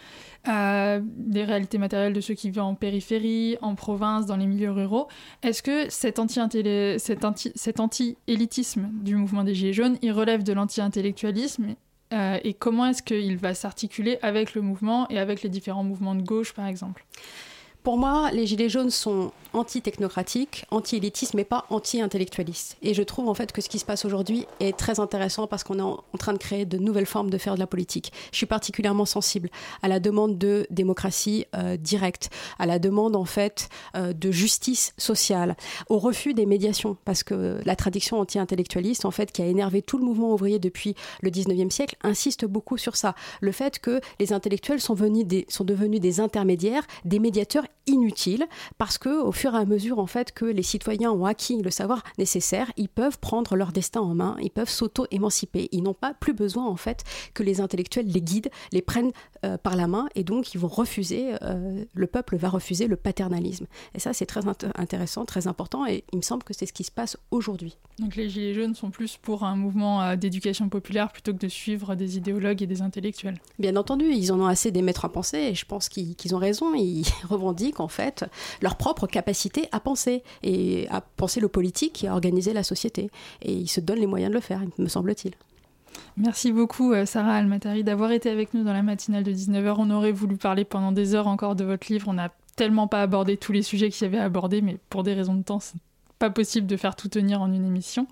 [0.46, 5.08] des réalités matérielles de ceux qui vivent en périphérie, en province, dans les milieux ruraux.
[5.42, 8.18] Est-ce que cet anti-élitisme anti, anti
[9.02, 11.76] du mouvement des Gilets jaunes, il relève de l'anti-intellectualisme
[12.14, 16.16] euh, et comment est-ce qu'il va s'articuler avec le mouvement et avec les différents mouvements
[16.16, 17.06] de gauche, par exemple?
[17.88, 22.76] Pour moi, les Gilets jaunes sont anti-technocratiques, anti-élitistes, mais pas anti-intellectualistes.
[22.82, 25.64] Et je trouve en fait que ce qui se passe aujourd'hui est très intéressant parce
[25.64, 28.12] qu'on est en, train de créer de nouvelles formes de faire de la politique.
[28.34, 29.50] Je suis particulièrement sensible
[29.84, 34.94] à la demande de démocratie euh, directe, à la demande en fait euh, de justice
[34.98, 35.56] sociale,
[35.88, 39.98] au refus des médiations, parce que la tradition anti-intellectualiste en fait qui a énervé tout
[39.98, 43.16] le mouvement ouvrier depuis le 19e siècle insiste beaucoup sur ça.
[43.40, 48.46] Le fait que les intellectuels sont, venus sont devenus des intermédiaires, des médiateurs inutiles,
[48.78, 51.72] parce que au fur et à mesure en fait que les citoyens ont acquis le
[51.72, 55.70] savoir nécessaire, ils peuvent prendre leur destin en main, ils peuvent s'auto-émanciper.
[55.72, 59.12] Ils n'ont pas plus besoin en fait que les intellectuels les guident, les prennent
[59.46, 62.96] euh, par la main et donc ils vont refuser, euh, le peuple va refuser le
[62.96, 63.68] paternalisme.
[63.94, 66.74] Et ça c'est très int intéressant, très important et il me semble que c'est ce
[66.74, 67.78] qui se passe aujourd'hui.
[68.00, 71.48] Donc les Gilets jaunes sont plus pour un mouvement euh, d'éducation populaire plutôt que de
[71.48, 73.40] suivre des idéologues et des intellectuels.
[73.60, 76.34] Bien entendu, ils en ont assez des maîtres à penser et je pense qu'ils qu
[76.34, 76.74] ont raison.
[76.74, 78.26] Ils revendiquent en fait
[78.62, 83.10] leur propre capacité à penser et à penser le politique et à organiser la société.
[83.42, 85.34] Et ils se donnent les moyens de le faire, me semble-t-il.
[86.16, 89.76] Merci beaucoup Sarah Almatari d'avoir été avec nous dans la matinale de 19h.
[89.78, 92.08] On aurait voulu parler pendant des heures encore de votre livre.
[92.08, 95.04] On n'a tellement pas abordé tous les sujets qu'il y avait à aborder, mais pour
[95.04, 95.60] des raisons de temps,
[96.18, 98.08] pas possible de faire tout tenir en une émission.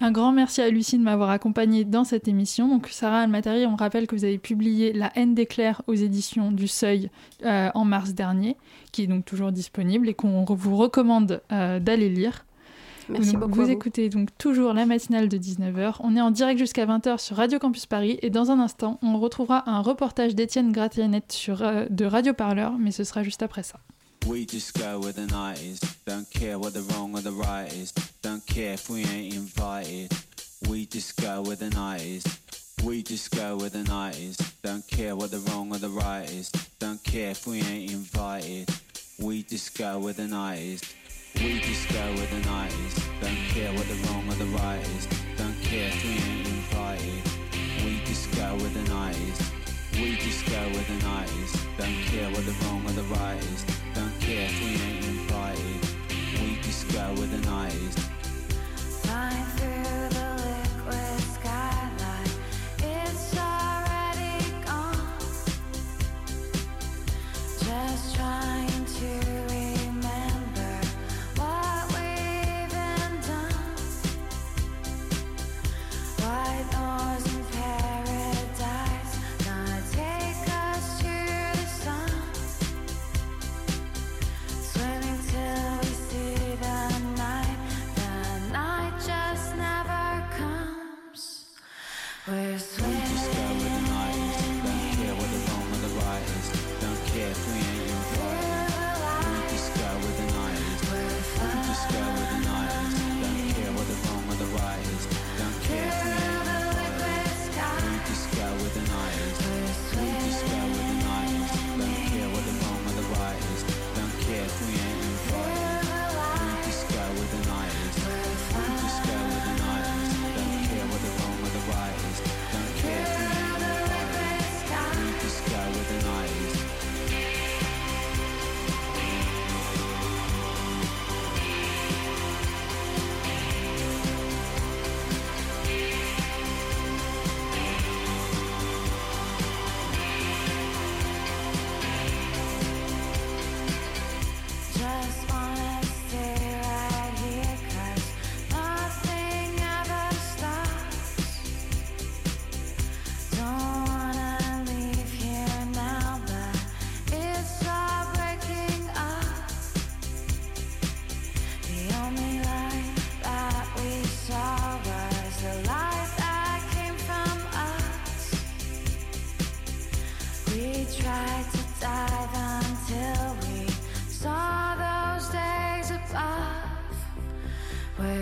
[0.00, 2.68] Un grand merci à Lucie de m'avoir accompagnée dans cette émission.
[2.68, 6.68] Donc Sarah Almatari, on rappelle que vous avez publié La haine d'éclair aux éditions du
[6.68, 7.10] Seuil
[7.44, 8.56] euh, en mars dernier,
[8.92, 12.44] qui est donc toujours disponible et qu'on vous recommande euh, d'aller lire.
[13.08, 13.54] Merci donc, beaucoup.
[13.54, 15.96] Vous, vous écoutez donc toujours la matinale de 19h.
[16.00, 19.18] On est en direct jusqu'à 20h sur Radio Campus Paris et dans un instant, on
[19.18, 23.62] retrouvera un reportage d'Étienne Gratianette sur, euh, de Radio Parleur, mais ce sera juste après
[23.62, 23.80] ça.
[24.28, 25.80] We just go where the night is.
[26.04, 27.92] Don't care what the wrong or the right is.
[28.20, 30.12] Don't care if we ain't invited.
[30.68, 32.24] We just go where the night is.
[32.84, 34.36] We just go where the night is.
[34.62, 36.50] Don't care what the wrong or the right is.
[36.78, 38.68] Don't care if we ain't invited.
[39.18, 40.82] We just go where the night is.
[41.36, 42.94] We just go where the night is.
[43.22, 45.08] Don't care what the wrong or the right is.
[45.38, 47.22] Don't care if we ain't invited.
[47.82, 49.52] We just go where the night is.
[49.94, 51.52] We just go where the night is.
[51.78, 53.77] Don't care what the wrong or the right is.
[54.30, 55.88] If we ain't invited.
[56.34, 58.07] We just go where the 90s.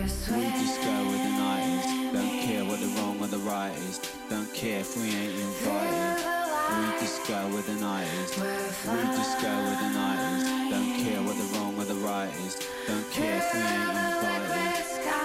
[0.07, 2.13] We're We just go where the night is.
[2.13, 4.01] Don't care what the wrong or the right is.
[4.31, 6.23] Don't care if we ain't invited.
[6.79, 8.39] We just go where the night is.
[8.39, 10.45] We just go where the night is.
[10.71, 12.57] Don't care what the wrong or the right is.
[12.87, 14.85] Don't care if we ain't invited.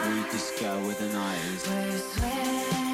[0.10, 2.90] We just go where the night is.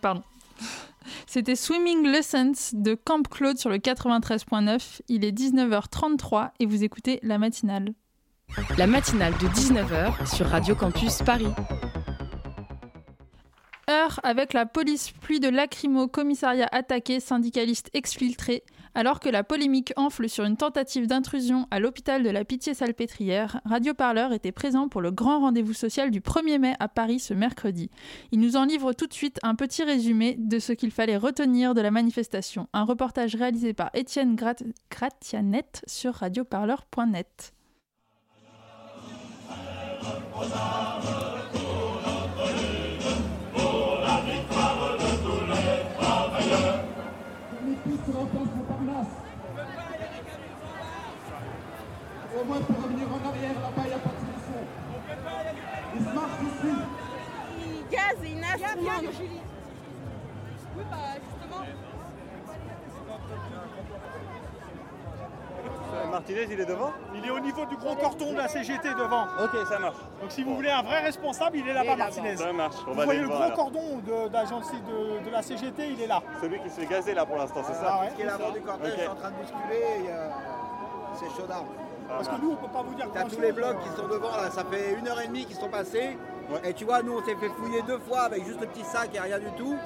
[0.00, 0.22] Pardon.
[1.26, 5.00] C'était Swimming Lessons de Camp Claude sur le 93.9.
[5.08, 7.92] Il est 19h33 et vous écoutez la matinale.
[8.78, 11.48] La matinale de 19h sur Radio Campus Paris.
[13.88, 18.64] Heure avec la police, pluie de lacrymo, commissariat attaqué, syndicalistes exfiltrés.
[18.96, 23.94] Alors que la polémique enfle sur une tentative d'intrusion à l'hôpital de la Pitié-Salpêtrière, Radio
[23.94, 27.90] Parleur était présent pour le grand rendez-vous social du 1er mai à Paris ce mercredi.
[28.32, 31.74] Il nous en livre tout de suite un petit résumé de ce qu'il fallait retenir
[31.74, 32.68] de la manifestation.
[32.72, 37.52] Un reportage réalisé par Étienne Grat- Gratianet sur radioparleur.net.
[58.78, 58.84] Oui,
[60.90, 61.62] bah justement.
[66.10, 69.24] Martinez, il est devant Il est au niveau du gros cordon de la CGT devant.
[69.42, 69.96] Ok, ça marche.
[70.20, 72.36] Donc si vous voulez un vrai responsable, il est là-bas, Martinez.
[72.36, 73.56] Ça marche, on Vous va voyez aller le gros alors.
[73.56, 76.22] cordon de, de, de la CGT, il est là.
[76.40, 78.10] Celui qui se fait gazer là pour l'instant, c'est Ah ça ouais.
[78.10, 78.98] Ce qui est l'avant du cortège Ok.
[79.00, 80.28] est en train de bousculer et euh,
[81.14, 81.66] c'est chaud d'armes.
[82.08, 84.06] Parce que nous, on peut pas vous dire T'as tous les blocs euh, qui sont
[84.08, 86.16] devant là, ça fait une heure et demie qu'ils sont passés.
[86.64, 89.10] Et tu vois, nous on s'est fait fouiller deux fois avec juste le petit sac
[89.14, 89.76] et rien du tout.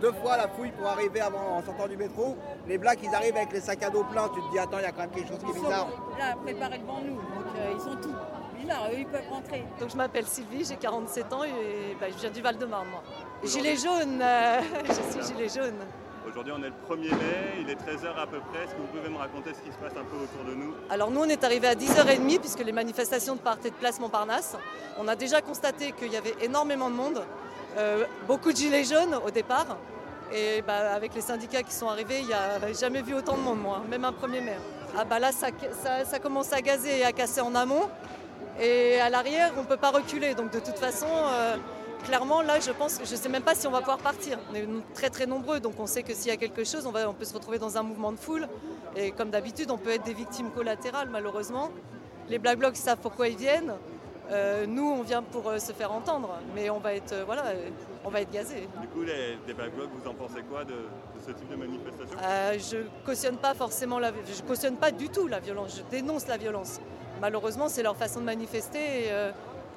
[0.00, 2.36] Deux fois la fouille pour arriver avant en sortant du métro.
[2.66, 4.82] Les blacks ils arrivent avec les sacs à dos pleins, tu te dis attends, il
[4.82, 5.88] y a quand même quelque chose qui est Ils bizarre.
[5.88, 8.14] sont là, préparés devant nous, donc euh, ils ont tout.
[8.60, 9.64] Bizarre, eux, ils peuvent rentrer.
[9.80, 13.02] Donc je m'appelle Sylvie, j'ai 47 ans et bah, je viens du Val-de-Marne moi.
[13.44, 15.76] Gilet jaune, euh, je suis gilet jaune.
[16.36, 18.64] Aujourd'hui, on est le 1er mai, il est 13h à peu près.
[18.64, 20.74] Est-ce que vous pouvez me raconter ce qui se passe un peu autour de nous?
[20.90, 24.54] Alors nous on est arrivé à 10h30 puisque les manifestations partaient de Place Montparnasse.
[24.98, 27.22] On a déjà constaté qu'il y avait énormément de monde,
[27.78, 29.78] euh, beaucoup de gilets jaunes au départ.
[30.30, 33.42] Et bah, avec les syndicats qui sont arrivés, il n'y a jamais vu autant de
[33.42, 34.58] monde moi, même un 1er mai.
[34.94, 37.88] Ah bah là ça commence à gazer et à casser en amont.
[38.60, 40.34] Et à l'arrière on ne peut pas reculer.
[40.34, 41.56] Donc de toute façon, euh,
[42.06, 44.38] clairement là je pense, je ne sais même pas si on va pouvoir partir.
[44.50, 46.92] On est très très nombreux donc on sait que s'il y a quelque chose, on,
[46.92, 48.48] va, on peut se retrouver dans un mouvement de foule.
[48.96, 51.70] Et comme d'habitude, on peut être des victimes collatérales malheureusement.
[52.28, 53.74] les Black Blocs savent pourquoi ils viennent.
[54.30, 57.44] Euh, nous, on vient pour euh, se faire entendre, mais on va être, euh, voilà,
[58.04, 58.68] on va être gazés.
[58.80, 61.54] Du coup, les, les Black Blocs, vous en pensez quoi de, de ce type de
[61.54, 62.16] manifestation?
[62.24, 65.76] Euh, je cautionne pas forcément la, je cautionne pas du tout la violence.
[65.76, 66.80] Je dénonce la violence.
[67.20, 69.06] Malheureusement, c'est leur façon de manifester.
[69.06, 69.12] Et,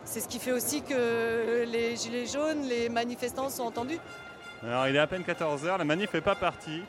[0.10, 4.00] c'est ce qui fait aussi que les gilets jaunes, les manifestants sont entendus.
[4.64, 6.82] Alors, il est à peine 14h, la manif n'est pas partie.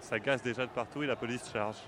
[0.00, 1.78] Ça casse déjà de partout et la police charge.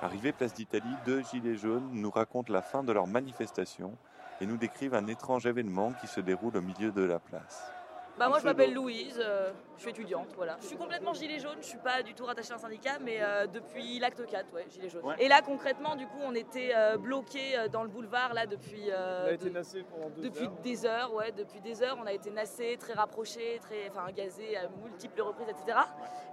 [0.00, 3.92] Arrivé place d'Italie, deux gilets jaunes nous racontent la fin de leur manifestation
[4.40, 7.72] et nous décrivent un étrange événement qui se déroule au milieu de la place.
[8.18, 10.56] Bah moi je m'appelle Louise, euh, je suis étudiante, voilà.
[10.60, 13.18] Je suis complètement gilet jaune, je suis pas du tout rattachée à un syndicat, mais
[13.20, 15.04] euh, depuis l'acte 4, ouais, gilet jaune.
[15.04, 15.14] Ouais.
[15.20, 19.24] Et là concrètement, du coup, on était euh, bloqués dans le boulevard là depuis euh,
[19.26, 20.52] On a été de- nassé pendant deux depuis heures.
[20.62, 24.56] des heures, ouais, depuis des heures, on a été nassés, très rapprochés, très, enfin gazés
[24.56, 25.78] à multiples reprises, etc.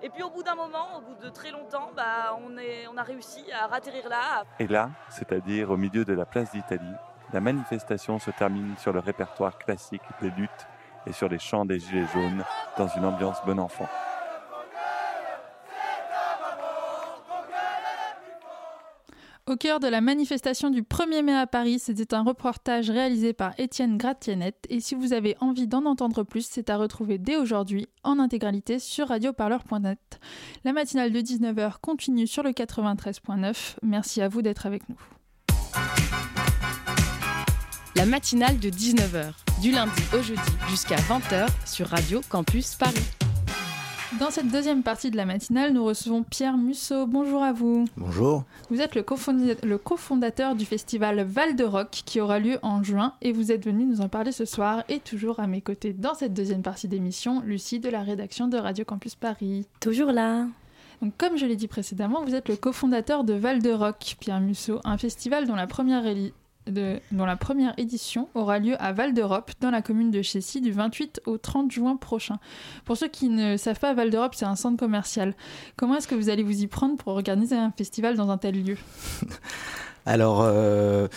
[0.01, 2.97] Et puis au bout d'un moment, au bout de très longtemps, bah on est, on
[2.97, 6.93] a réussi à ratterrir là, Et là, c'est-à-dire au milieu de la place d'Italie,
[7.33, 10.67] la manifestation se termine sur le répertoire classique des luttes
[11.07, 12.43] et sur les chants des gilets jaunes
[12.77, 13.87] dans une ambiance bon enfant.
[19.47, 23.53] Au cœur de la manifestation du 1er mai à Paris, c'était un reportage réalisé par
[23.59, 24.65] Étienne Gratiennette.
[24.69, 28.79] Et si vous avez envie d'en entendre plus, c'est à retrouver dès aujourd'hui en intégralité
[28.79, 30.19] sur radioparleur.net.
[30.63, 33.75] La matinale de 19h continue sur le 93.9.
[33.83, 34.97] Merci à vous d'être avec nous.
[37.95, 39.31] La matinale de 19h,
[39.61, 42.95] du lundi au jeudi jusqu'à 20h sur Radio Campus Paris.
[44.19, 47.05] Dans cette deuxième partie de la matinale, nous recevons Pierre Musso.
[47.07, 47.85] Bonjour à vous.
[47.97, 48.43] Bonjour.
[48.69, 52.83] Vous êtes le cofonda- le cofondateur du festival Val de Rock qui aura lieu en
[52.83, 55.91] juin et vous êtes venu nous en parler ce soir et toujours à mes côtés
[55.93, 59.65] dans cette deuxième partie d'émission, Lucie de la rédaction de Radio Campus Paris.
[59.81, 60.45] Toujours là.
[61.01, 64.39] Donc, comme je l'ai dit précédemment, vous êtes le cofondateur de Val de Rock, Pierre
[64.39, 66.03] Musso, un festival dont la première,
[66.67, 70.71] dont la première édition aura lieu à Val d'Europe, dans la commune de Chessy, du
[70.71, 72.39] 28 au 30 juin prochain.
[72.85, 75.35] Pour ceux qui ne savent pas, Val d'Europe, c'est un centre commercial.
[75.75, 78.63] Comment est-ce que vous allez vous y prendre pour organiser un festival dans un tel
[78.63, 78.77] lieu?
[80.07, 81.07] Alors, euh,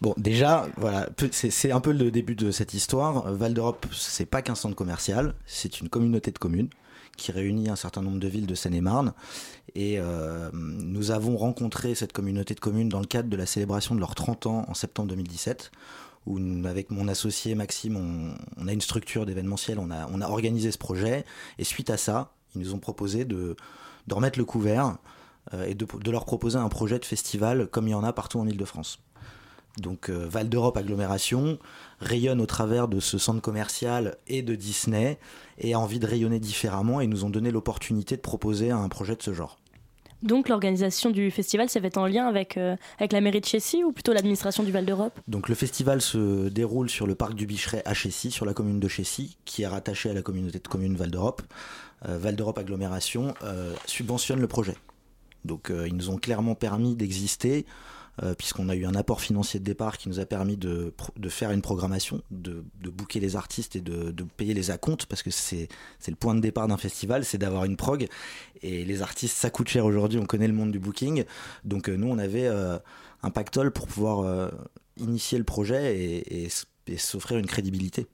[0.00, 3.32] bon, déjà, voilà, c'est un peu le début de cette histoire.
[3.32, 6.68] Val d'Europe, c'est pas qu'un centre commercial, c'est une communauté de communes
[7.18, 9.12] qui réunit un certain nombre de villes de Seine-et-Marne.
[9.74, 13.94] Et euh, nous avons rencontré cette communauté de communes dans le cadre de la célébration
[13.94, 15.70] de leurs 30 ans en septembre 2017
[16.26, 17.96] où avec mon associé Maxime,
[18.58, 21.24] on, a une structure d'événementiel, on a, on a organisé ce projet,
[21.58, 23.56] et suite à ça, ils nous ont proposé de,
[24.06, 24.98] de remettre le couvert
[25.54, 28.12] euh, et de, de leur proposer un projet de festival comme il y en a
[28.12, 28.98] partout en Ile-de-France.
[29.80, 31.58] Donc euh, Val d'Europe Agglomération
[32.00, 35.18] rayonne au travers de ce centre commercial et de Disney
[35.58, 39.16] et a envie de rayonner différemment et nous ont donné l'opportunité de proposer un projet
[39.16, 39.58] de ce genre.
[40.22, 43.84] Donc l'organisation du festival s'est faite en lien avec, euh, avec la mairie de Chessy
[43.84, 45.18] ou plutôt l'administration du Val d'Europe?
[45.28, 48.80] Donc le festival se déroule sur le parc du Bicheret à Chessy, sur la commune
[48.80, 51.42] de Chessy, qui est rattachée à la communauté de communes Val d'Europe.
[52.08, 53.34] Euh, Val d'Europe Agglomération
[53.86, 54.74] subventionne le projet.
[55.44, 57.64] Donc ils nous ont clairement permis d'exister,
[58.22, 60.92] euh, puisqu'on a eu un apport financier de départ qui nous a permis de,
[61.28, 65.68] faire une programmation, de, booker les artistes et de, payer les acomptes, parce que c'est
[66.06, 68.08] le point de départ d'un festival, c'est d'avoir une prog.
[68.62, 71.24] Et les artistes, ça coûte cher aujourd'hui, on connaît le monde du booking.
[71.64, 72.78] Donc euh, nous, on avait euh,
[73.22, 74.48] un pactole pour pouvoir euh,
[74.96, 76.48] initier le projet et,
[76.96, 78.06] s'offrir une crédibilité.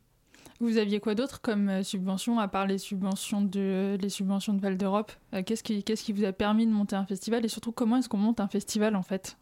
[0.58, 4.76] Vous aviez quoi d'autre comme subvention, à part les subventions de, les subventions de Val
[4.76, 5.12] d'Europe?
[5.46, 7.44] Qu'est-ce qui vous a permis de monter un festival?
[7.44, 9.36] Et surtout comment est-ce qu'on monte un festival en fait?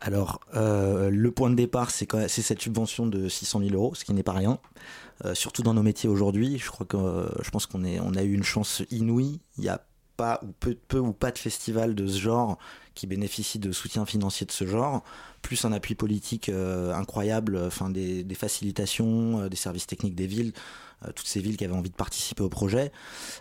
[0.00, 4.14] Alors, euh, le point de départ, c'est cette subvention de 600 000 euros, ce qui
[4.14, 4.58] n'est pas rien.
[5.26, 8.22] Euh, surtout dans nos métiers aujourd'hui, je crois que euh, je pense qu'on on a
[8.22, 9.40] eu une chance inouïe.
[9.58, 9.84] Il n'y a
[10.16, 12.58] pas ou peu, peu ou pas de festival de ce genre
[12.94, 15.02] qui bénéficie de soutien financier de ce genre,
[15.42, 20.52] plus un appui politique incroyable, enfin des, facilitations, des services techniques des villes,
[21.14, 22.92] toutes ces villes qui avaient envie de participer au projet.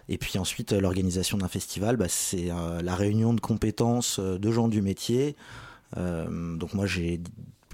[0.07, 2.49] Et puis ensuite, l'organisation d'un festival, bah, c'est
[2.81, 5.35] la réunion de compétences de gens du métier.
[5.97, 7.19] Euh, donc moi j'ai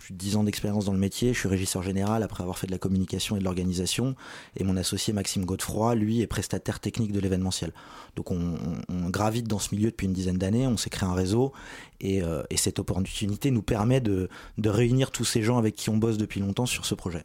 [0.06, 2.68] plus de 10 ans d'expérience dans le métier, je suis régisseur général après avoir fait
[2.68, 4.16] de la communication et de l'organisation,
[4.56, 7.72] et mon associé Maxime Godefroy, lui, est prestataire technique de l'événementiel.
[8.16, 8.58] Donc on,
[9.10, 11.54] gravite dans ce milieu depuis une dizaine d'années, on s'est créé un réseau,
[12.02, 14.30] et, euh, et cette opportunité nous permet de,
[14.64, 17.24] réunir tous ces gens avec qui on bosse depuis longtemps sur ce projet.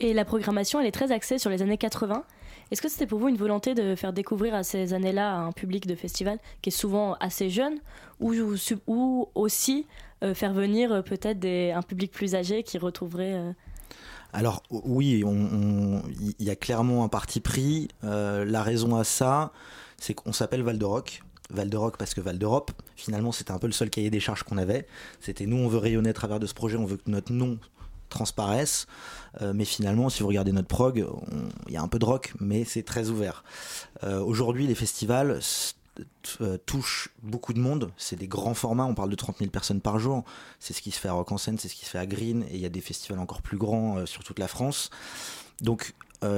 [0.00, 2.24] Et la programmation, elle est très axée sur les années 80.
[2.70, 5.86] Est-ce que c'était pour vous une volonté de faire découvrir à ces années-là un public
[5.86, 7.78] de festival qui est souvent assez jeune
[8.20, 9.86] ou, aussi
[10.34, 13.34] faire venir euh, peut-être un public plus âgé qui retrouverait...
[13.34, 13.52] euh,
[14.32, 15.24] Alors oui,
[16.38, 17.88] il y a clairement un parti pris.
[18.04, 19.52] Euh, la raison à ça,
[19.98, 20.86] c'est qu'on s'appelle Val de.
[21.50, 24.44] Val de parce que Val d'Europe, finalement c'était un peu le seul cahier des charges
[24.44, 24.86] qu'on avait.
[25.20, 27.58] C'était nous, on veut rayonner à travers de ce projet, on veut que notre nom
[28.08, 28.86] transparaisse.
[29.40, 31.04] Euh, mais finalement, si vous regardez notre prog,
[31.68, 33.44] il y a un peu de rock, mais c'est très ouvert.
[34.04, 35.38] Euh, aujourd'hui, les festivals
[36.40, 37.90] euh, touchent beaucoup de monde.
[37.96, 40.24] C'est des grands formats, on parle de 30 000 personnes par jour.
[40.58, 42.44] C'est ce qui se fait à Rock en c'est ce qui se fait à Green,
[42.50, 44.90] et il y a des festivals encore plus grands sur toute la France.
[45.60, 45.94] Donc,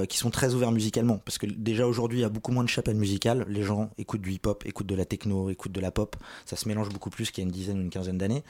[0.08, 1.18] qui sont très ouverts musicalement.
[1.18, 3.44] Parce que déjà aujourd'hui, il y a beaucoup moins de chapelles musicales.
[3.48, 6.16] Les gens écoutent du hip-hop, écoutent de la techno, écoutent de la pop.
[6.46, 8.44] Ça se mélange beaucoup plus qu'il y a une dizaine ou une quinzaine d'années.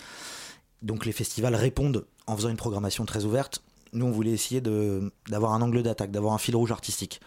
[0.82, 3.62] Donc les festivals répondent en faisant une programmation très ouverte.
[3.92, 7.20] Nous, on voulait essayer d'avoir un angle d'attaque, d'avoir un fil rouge artistique.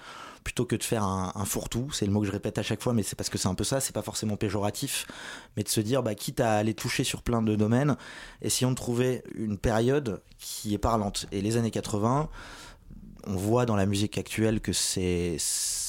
[0.43, 2.93] Plutôt que de faire un, fourre-tout, c'est le mot que je répète à chaque fois,
[2.93, 5.07] mais c'est parce que c'est un peu ça, c'est pas forcément péjoratif,
[5.57, 7.97] mais de se dire, bah, quitte à aller toucher sur plein de domaines,
[8.43, 11.26] essayons de trouver une période qui est parlante.
[11.32, 12.30] Et les années 80,
[13.28, 15.38] on voit dans la musique actuelle que c'est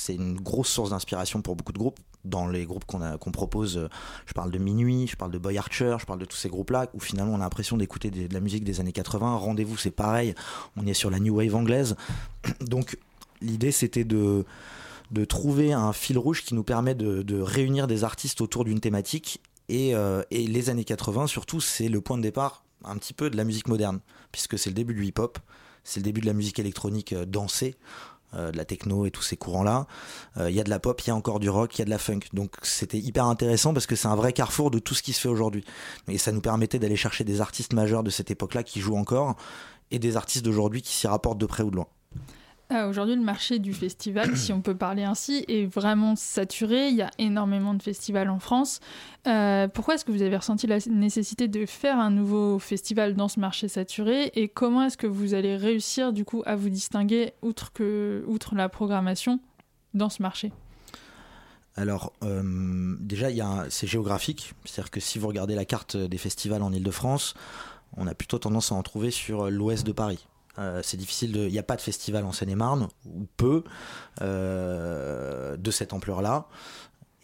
[0.09, 3.89] une grosse source d'inspiration pour beaucoup de groupes dans les groupes qu'on propose, euh,
[4.27, 6.89] je parle de Minuit, je parle de Boy Archer, je parle de tous ces groupes-là,
[6.93, 9.37] où finalement on a l'impression d'écouter de la musique des années 80.
[9.37, 10.35] Rendez-vous, c'est pareil,
[10.77, 11.97] on est sur la New Wave anglaise.
[12.61, 12.99] Donc
[13.41, 14.45] l'idée c'était de,
[15.11, 19.41] de trouver un fil rouge qui nous permet de, réunir des artistes autour d'une thématique.
[19.69, 23.31] Et, euh, et les années 80, surtout, c'est le point de départ un petit peu
[23.31, 25.39] de la musique moderne, puisque c'est le début du hip-hop,
[25.87, 27.77] c'est le début de la musique électronique euh, dansée.
[28.35, 29.87] Euh, de la techno et tous ces courants-là.
[30.37, 31.83] Euh, il y a de la pop, il y a encore du rock, il y
[31.83, 32.21] a de la funk.
[32.33, 35.21] Donc c'était hyper intéressant parce que c'est un vrai carrefour de tout ce qui se
[35.21, 35.65] fait aujourd'hui.
[36.09, 39.37] Et ça nous permettait d'aller chercher des artistes majeurs de cette époque-là qui jouent encore
[39.93, 41.87] et des artistes d'aujourd'hui qui s'y rapportent de près ou de loin.
[42.73, 46.89] Euh, aujourd'hui, le marché du festival, si on peut parler ainsi, est vraiment saturé.
[46.89, 48.81] Il y a énormément de festivals en France.
[49.29, 53.29] Euh, pourquoi est-ce que vous avez ressenti la nécessité de faire un nouveau festival dans
[53.29, 57.35] ce marché saturé Et comment est-ce que vous allez réussir du coup à vous distinguer,
[57.41, 59.39] outre, que, outre la programmation,
[59.95, 60.51] dans ce marché?
[61.77, 63.29] Alors, euh, déjà,
[63.69, 64.55] c'est géographique.
[64.65, 67.35] C'est-à-dire que si vous regardez la carte des festivals en Ile-de-France,
[67.97, 70.27] on a plutôt tendance à en trouver sur l'ouest de Paris.
[70.59, 71.41] Euh, c'est difficile de.
[71.41, 73.65] Il n'y a pas de festival en Seine-et-Marne, ou peu,
[74.23, 76.49] euh, de cette ampleur-là.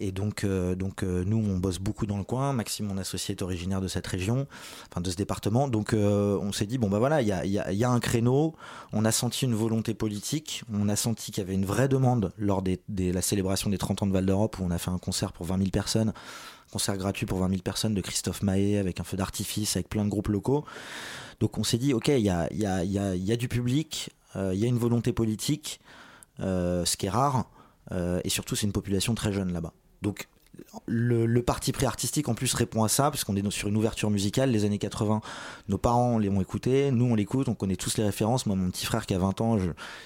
[0.05, 2.51] Et donc, euh, donc nous, on bosse beaucoup dans le coin.
[2.51, 4.47] Maxime, mon associé, est originaire de cette région,
[4.91, 5.67] enfin de ce département.
[5.69, 8.53] Donc, on s'est dit, bon, bah voilà, il y a, y a, un créneau.
[8.91, 10.63] On a senti une volonté politique.
[10.73, 12.77] On a senti qu'il y avait une vraie demande lors de
[13.11, 15.45] la célébration des 30 ans de Val d'Europe, où on a fait un concert pour
[15.45, 16.13] 20 000 personnes
[16.73, 20.03] concert gratuit pour 20 000 personnes de Christophe Mahé avec un feu d'artifice, avec plein
[20.03, 20.65] de groupes locaux.
[21.39, 24.51] Donc on s'est dit, ok, il y a, y, a, y a, du public, euh,
[24.53, 25.79] il y a une volonté politique,
[26.39, 27.49] euh, ce qui est rare,
[27.91, 29.73] euh, et surtout c'est une population très jeune là-bas.
[30.03, 30.27] Donc
[30.87, 34.09] le, parti pris artistique en plus répond à ça, parce qu'on est sur une ouverture
[34.09, 34.51] musicale.
[34.51, 35.21] Les années 80,
[35.69, 38.45] nos parents les ont écouté, nous on l'écoute, on connaît tous les références.
[38.45, 39.57] Moi, mon petit frère qui a 20 ans,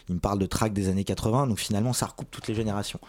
[0.09, 2.99] il me parle de tracks des années 80, donc finalement ça recoupe toutes les générations.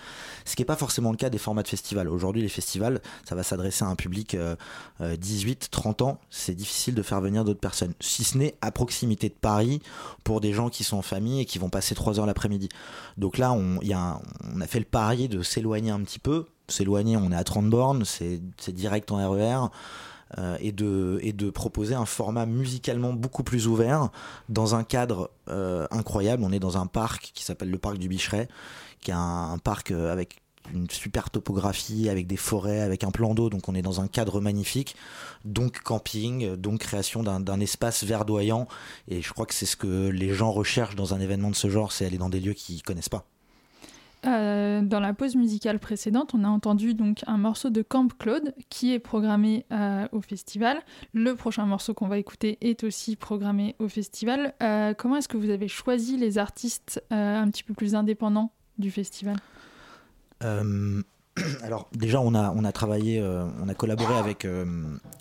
[0.45, 2.09] Ce qui n'est pas forcément le cas des formats de festivals.
[2.09, 4.37] Aujourd'hui, les festivals, ça va s'adresser à un public
[5.01, 6.21] 18, euh, 30 euh, ans.
[6.31, 9.81] C'est difficile de faire venir d'autres personnes, si ce n'est à proximité de Paris
[10.25, 12.69] pour des gens qui sont en famille et qui vont passer 3 heures l'après-midi.
[13.17, 13.81] Donc là, on
[14.61, 18.05] a fait le pari de s'éloigner un petit peu s'éloigner, on est à 30 bornes,
[18.05, 18.41] c'est
[18.73, 19.69] direct en RER.
[20.37, 24.11] Euh, et, de, et de proposer un format musicalement beaucoup plus ouvert
[24.51, 26.45] dans un cadre euh, incroyable.
[26.45, 28.47] On est dans un parc qui s'appelle le parc du Bicheret,
[29.01, 30.43] qui est un, parc euh, avec
[30.75, 34.07] une super topographie, avec des forêts, avec un plan d'eau, donc on est dans un
[34.07, 34.97] cadre magnifique,
[35.47, 38.69] donc camping, donc création d'un espace verdoyant,
[39.09, 41.71] et je crois que c'est ce que les gens recherchent dans un événement de ce
[41.71, 43.25] genre, c'est aller dans des lieux qu'ils connaissent pas.
[44.27, 48.55] Euh, dans la pause musicale précédente, on a entendu donc un morceau de Camp Claude
[48.69, 50.81] qui est programmé euh, au festival.
[51.13, 54.55] Le prochain morceau qu'on va écouter est aussi programmé au festival.
[54.63, 58.91] Euh, comment est-ce que vous avez choisi les artistes un petit peu plus indépendants du
[58.91, 59.37] festival?
[61.63, 64.45] Alors déjà on a on a travaillé on a collaboré avec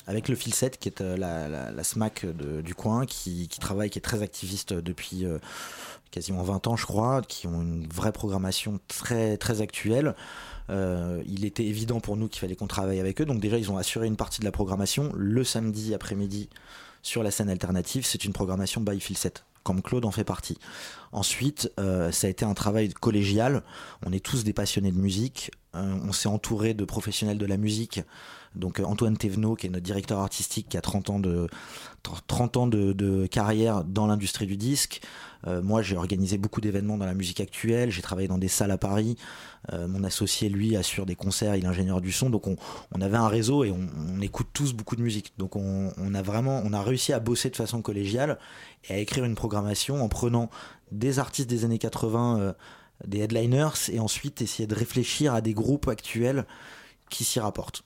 [0.08, 4.02] avec le Filset qui est la, la, SMAC du coin qui, qui, travaille qui est
[4.02, 5.26] très activiste depuis
[6.12, 10.16] quasiment 20 ans, je crois, qui ont une vraie programmation très, actuelle.
[10.70, 13.26] Euh, il était évident pour nous qu'il fallait qu'on travaille avec eux.
[13.26, 15.12] Donc déjà, ils ont assuré une partie de la programmation.
[15.16, 16.49] Le samedi après-midi,
[17.01, 20.58] sur la scène alternative, c'est une programmation by Fil 7, comme Claude en fait partie.
[21.12, 23.64] Ensuite, euh, ça a été un travail collégial.
[24.05, 25.51] On est tous des passionnés de musique.
[25.76, 28.01] Euh, on s'est entouré de professionnels de la musique.
[28.58, 31.47] Donc euh, Antoine Thévenot, qui est notre directeur artistique, qui a 30 ans de,
[32.28, 35.01] 30 ans de, de carrière dans l'industrie du disque.
[35.45, 37.91] Euh, moi, j'ai organisé beaucoup d'événements dans la musique actuelle.
[37.91, 39.18] J'ai travaillé dans des salles à Paris.
[39.72, 41.55] Euh, mon associé, lui, assure des concerts.
[41.55, 42.30] Il est ingénieur du son.
[42.30, 45.34] Donc, on, avait un réseau et on, écoute tous beaucoup de musique.
[45.38, 48.39] Donc, on, a vraiment, on a réussi à bosser de façon collégiale
[48.89, 50.49] et à écrire une programmation en prenant
[50.91, 52.53] des artistes des années 80, euh,
[53.05, 56.45] des headliners, et ensuite essayer de réfléchir à des groupes actuels
[57.10, 57.84] qui s'y rapportent.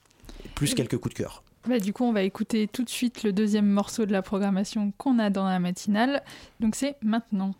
[0.55, 1.43] Plus quelques coups de cœur.
[1.67, 4.91] Bah, du coup, on va écouter tout de suite le deuxième morceau de la programmation
[4.97, 6.23] qu'on a dans la matinale.
[6.59, 7.53] Donc c'est maintenant.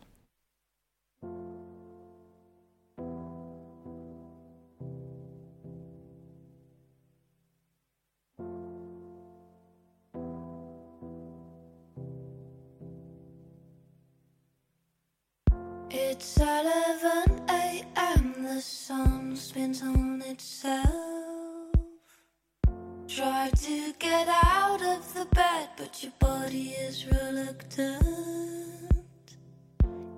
[15.93, 18.33] It's 11 a.m.
[18.43, 21.30] The sun spins on itself.
[23.15, 27.99] Try to get out of the bed, but your body is reluctant.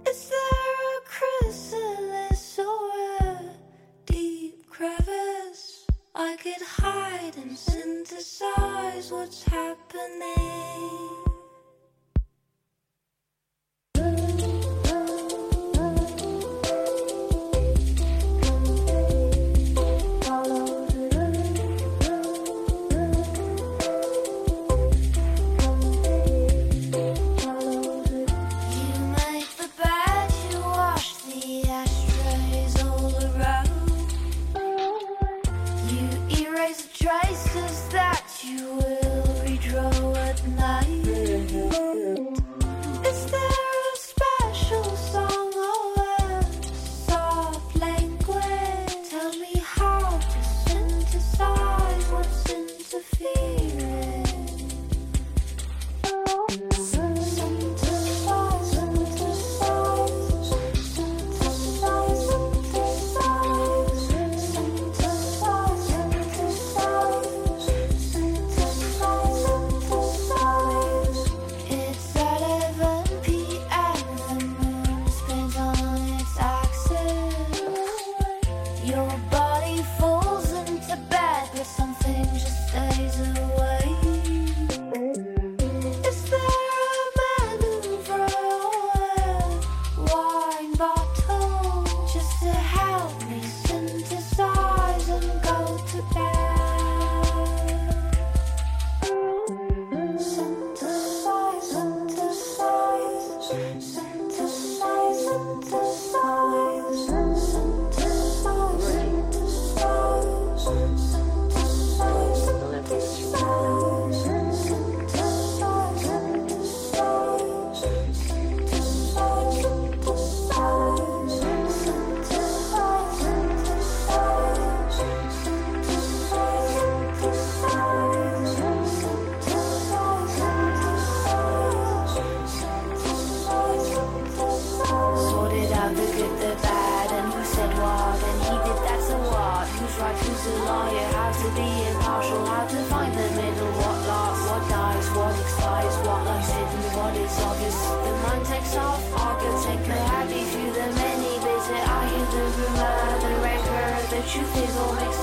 [0.08, 3.40] Is there a chrysalis or a
[4.06, 5.88] deep crevice?
[6.14, 11.33] I could hide and synthesize what's happening.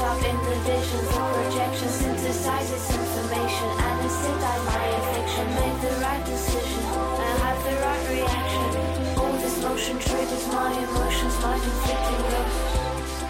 [0.01, 5.77] Is all mixed up in the visions, the projection synthesizes information, anesthetize my affliction, make
[5.81, 6.85] the right decision,
[7.25, 9.19] and have the right reaction.
[9.19, 13.25] All this motion triggers my emotions, my conflicting ghosts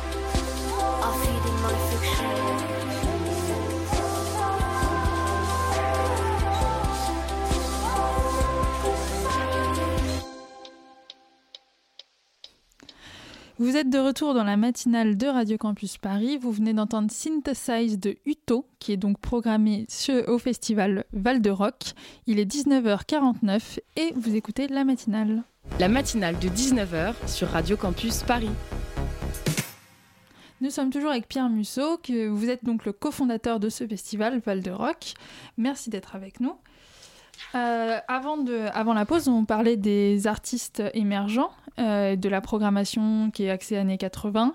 [1.03, 2.80] are feeding my fiction.
[13.61, 16.39] Vous êtes de retour dans la matinale de Radio Campus Paris.
[16.39, 19.87] Vous venez d'entendre Synthesize de Uto, qui est donc programmé
[20.29, 21.93] au festival Val de Rock.
[22.27, 25.43] Il est 19h49 et vous écoutez la matinale.
[25.79, 28.49] La matinale de 19h sur Radio Campus Paris.
[30.63, 34.39] Nous sommes toujours avec Pierre Musso, que vous êtes donc le cofondateur de ce festival
[34.39, 35.13] Val de Rock.
[35.59, 36.55] Merci d'être avec nous.
[37.55, 43.31] Euh, avant, de, avant la pause, on parlait des artistes émergents, euh, de la programmation
[43.31, 44.55] qui est axée années 80.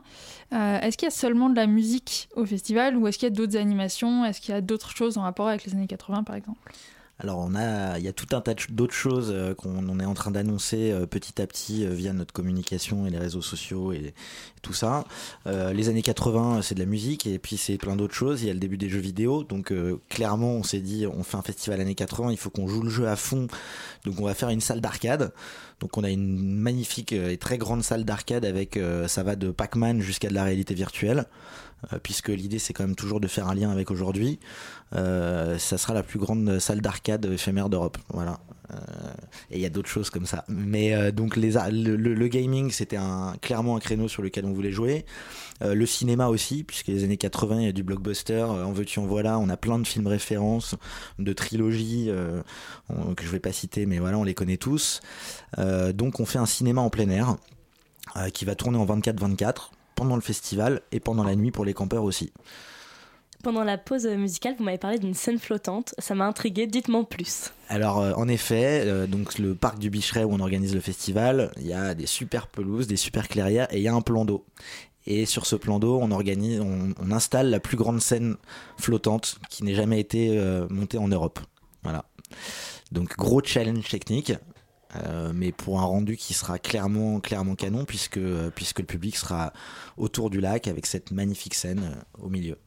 [0.53, 3.31] Euh, est-ce qu'il y a seulement de la musique au festival ou est-ce qu'il y
[3.31, 4.25] a d'autres animations?
[4.25, 6.73] Est-ce qu'il y a d'autres choses en rapport avec les années 80 par exemple?
[7.17, 10.05] Alors on a, il y a tout un tas d'autres choses euh, qu'on on est
[10.05, 13.93] en train d'annoncer euh, petit à petit euh, via notre communication et les réseaux sociaux
[13.93, 14.13] et,
[14.61, 15.03] tout ça.
[15.45, 18.41] Les années 80, c'est de la musique et puis c'est plein d'autres choses.
[18.41, 19.71] Il y a le début des jeux vidéo, donc
[20.09, 22.89] clairement on s'est dit, on fait un festival années 80, il faut qu'on joue le
[22.89, 23.45] jeu à fond.
[24.05, 25.33] Donc on va faire une salle d'arcade.
[25.81, 30.01] Donc on a une magnifique et très grande salle d'arcade avec, ça va de Pac-Man
[30.01, 31.27] jusqu'à de la réalité virtuelle
[32.03, 34.39] puisque l'idée c'est quand même toujours de faire un lien avec aujourd'hui.
[34.93, 37.97] Euh, ça sera la plus grande salle d'arcade éphémère d'Europe.
[38.09, 38.39] Voilà.
[38.71, 38.77] Euh,
[39.51, 40.43] et il y a d'autres choses comme ça.
[40.47, 42.97] Mais euh, donc le, gaming c'était
[43.41, 45.05] clairement un créneau sur lequel on voulait jouer.
[45.63, 48.33] Euh, le cinéma aussi, puisque les années 80 il y a du blockbuster.
[48.33, 49.39] Euh, en veux-tu en voilà.
[49.39, 50.75] On a plein de films références,
[51.19, 52.41] de trilogies euh,
[53.15, 55.01] que je vais pas citer, mais voilà on les connaît tous.
[55.57, 57.37] Euh, donc on fait un cinéma en plein air
[58.17, 61.73] euh, qui va tourner en 24-24 pendant le festival et pendant la nuit pour les
[61.73, 62.31] campeurs aussi.
[63.43, 65.93] Pendant la pause musicale, vous m'avez parlé d'une scène flottante.
[65.99, 66.65] Ça m'a intrigué.
[66.65, 67.53] Dites-moi plus.
[67.69, 71.51] Alors euh, en effet, euh, donc le parc du Bicheret où on organise le festival,
[71.57, 74.25] il y a des super pelouses, des super clairières et il y a un plan
[74.25, 74.45] d'eau.
[75.05, 78.37] Et sur ce plan d'eau, on organise, on, on installe la plus grande scène
[78.79, 81.39] flottante qui n'ait jamais été euh, montée en Europe.
[81.83, 82.05] Voilà.
[82.91, 84.33] Donc gros challenge technique.
[85.05, 89.15] Euh, mais pour un rendu qui sera clairement clairement canon puisque euh, puisque le public
[89.15, 89.53] sera
[89.97, 92.57] autour du lac avec cette magnifique scène euh, au milieu.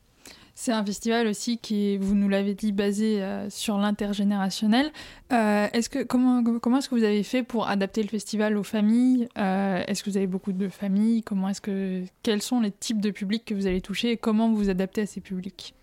[0.60, 4.90] C'est un festival aussi qui est, vous nous l'avez dit, basé euh, sur l'intergénérationnel.
[5.32, 8.64] Euh, est-ce que comment comment est-ce que vous avez fait pour adapter le festival aux
[8.64, 9.28] familles?
[9.38, 11.22] Euh, Est-ce que vous avez beaucoup de familles?
[11.22, 14.48] Comment est-ce que quels sont les types de publics que vous allez toucher et comment
[14.48, 15.76] vous vous adaptez à ces publics?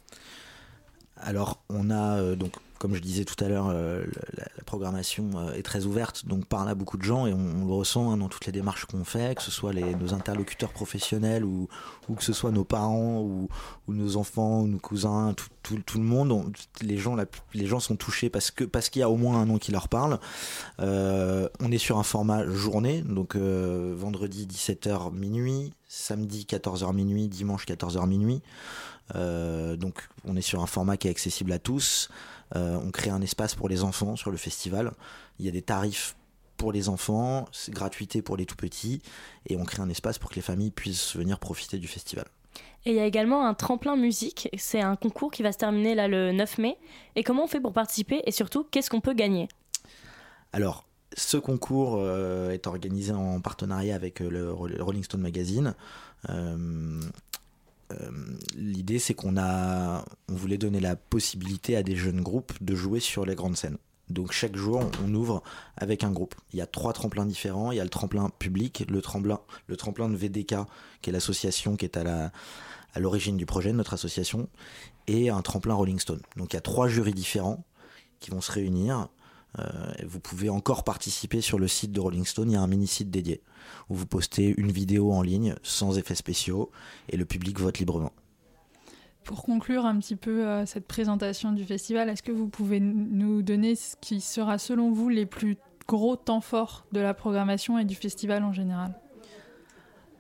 [1.16, 4.06] Alors, on a donc, comme je disais tout à l'heure, euh,
[4.38, 7.74] la, programmation euh, est très ouverte, donc parle à beaucoup de gens et on, le
[7.74, 11.68] ressent hein, dans toutes les démarches qu'on fait, que ce soit nos interlocuteurs professionnels ou,
[12.16, 13.48] que ce soit nos parents ou,
[13.88, 16.32] nos enfants ou nos cousins, tout, le monde.
[16.32, 16.52] on-
[16.82, 17.16] les, gens,
[17.54, 19.88] les gens sont touchés parce parce qu'il y a au moins un nom qui leur
[19.88, 20.20] parle.
[20.80, 27.66] Euh, on est sur un format journée, donc vendredi 17h minuit, samedi 14h minuit, dimanche
[27.66, 28.42] 14h minuit.
[29.14, 32.10] Donc on est sur un format qui est accessible à tous.
[32.56, 34.92] Euh, on crée un espace pour les enfants sur le festival.
[35.40, 36.16] Il y a des tarifs
[36.58, 39.02] pour les enfants, c'est gratuité pour les tout petits,
[39.48, 42.26] et on crée un espace pour que les familles puissent venir profiter du festival.
[42.86, 44.48] Et il y a également un tremplin musique.
[44.58, 46.78] C'est un concours qui va se terminer là le 9 mai.
[47.16, 49.48] Et comment on fait pour participer Et surtout, qu'est-ce qu'on peut gagner?
[50.54, 50.86] Alors,
[51.18, 55.74] ce concours euh, est organisé en partenariat avec euh, le Ro- le Rolling Stone Magazine.
[56.30, 57.02] Euh,
[58.56, 63.00] L'idée, c'est qu'on a, on voulait donner la possibilité à des jeunes groupes de jouer
[63.00, 63.78] sur les grandes scènes.
[64.10, 65.42] Donc chaque jour, on ouvre
[65.78, 66.36] avec un groupe.
[66.54, 67.72] Il y a trois tremplins différents.
[67.72, 70.56] Il y a le tremplin public, le tremplin, le tremplin de VDK,
[71.02, 72.32] qui est l'association qui est à la
[72.96, 74.48] à l'origine du projet de notre association,
[75.08, 76.22] et un tremplin Rolling Stone.
[76.38, 77.66] Donc il y a trois jurys différents
[78.20, 79.10] qui vont se réunir.
[79.60, 82.52] Euh, vous pouvez encore participer sur le site de Rolling Stone.
[82.52, 83.42] Il y a un mini site dédié
[83.90, 86.72] où vous postez une vidéo en ligne sans effets spéciaux
[87.10, 88.12] et le public vote librement.
[89.24, 93.42] Pour conclure un petit peu euh, cette présentation du festival, est-ce que vous pouvez nous
[93.42, 97.86] donner ce qui sera selon vous les plus gros temps forts de la programmation et
[97.86, 98.94] du festival en général?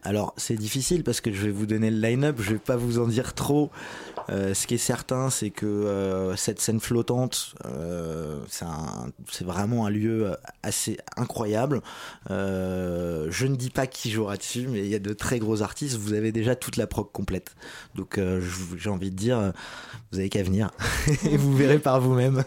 [0.05, 2.99] Alors c'est difficile parce que je vais vous donner le line-up, je vais pas vous
[2.99, 3.71] en dire trop.
[4.29, 9.89] Euh, ce qui est certain, c'est que euh, cette scène flottante, euh, c'est vraiment un
[9.89, 11.81] lieu assez incroyable.
[12.29, 15.97] Je ne dis pas qui jouera dessus, mais il y a de très gros artistes.
[15.97, 17.55] Vous avez déjà toute la prog complète.
[17.95, 18.19] Donc
[18.77, 19.53] j'ai envie de dire,
[20.11, 20.69] vous avez qu'à venir
[21.25, 22.43] et vous verrez par vous-même.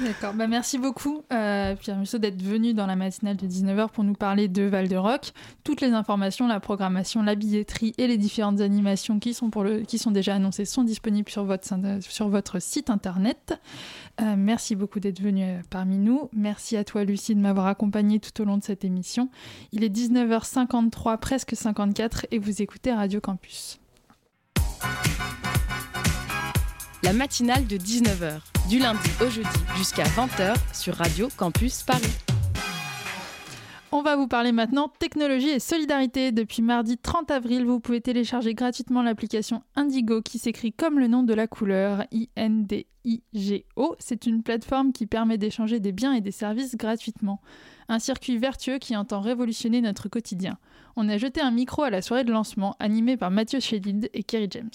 [0.00, 4.02] D'accord, bah merci beaucoup euh, Pierre Musso d'être venu dans la matinale de 19h pour
[4.02, 5.32] nous parler de Val de Rock.
[5.62, 9.82] Toutes les informations, la programmation, la billetterie et les différentes animations qui sont, pour le,
[9.82, 11.68] qui sont déjà annoncées sont disponibles sur votre,
[12.00, 13.54] sur votre site internet.
[14.20, 16.28] Euh, merci beaucoup d'être venu euh, parmi nous.
[16.32, 19.28] Merci à toi Lucie de m'avoir accompagné tout au long de cette émission.
[19.72, 23.78] Il est 19h53, presque 54 et vous écoutez Radio Campus.
[27.04, 28.40] La matinale de 19h,
[28.70, 29.46] du lundi au jeudi
[29.76, 32.00] jusqu'à 20h sur Radio Campus Paris.
[33.92, 36.32] On va vous parler maintenant technologie et solidarité.
[36.32, 41.22] Depuis mardi 30 avril, vous pouvez télécharger gratuitement l'application Indigo qui s'écrit comme le nom
[41.22, 43.96] de la couleur I-N-D-I-G-O.
[43.98, 47.42] C'est une plateforme qui permet d'échanger des biens et des services gratuitement.
[47.88, 50.56] Un circuit vertueux qui entend révolutionner notre quotidien.
[50.96, 54.22] On a jeté un micro à la soirée de lancement animée par Mathieu Chédid et
[54.22, 54.70] Kerry James.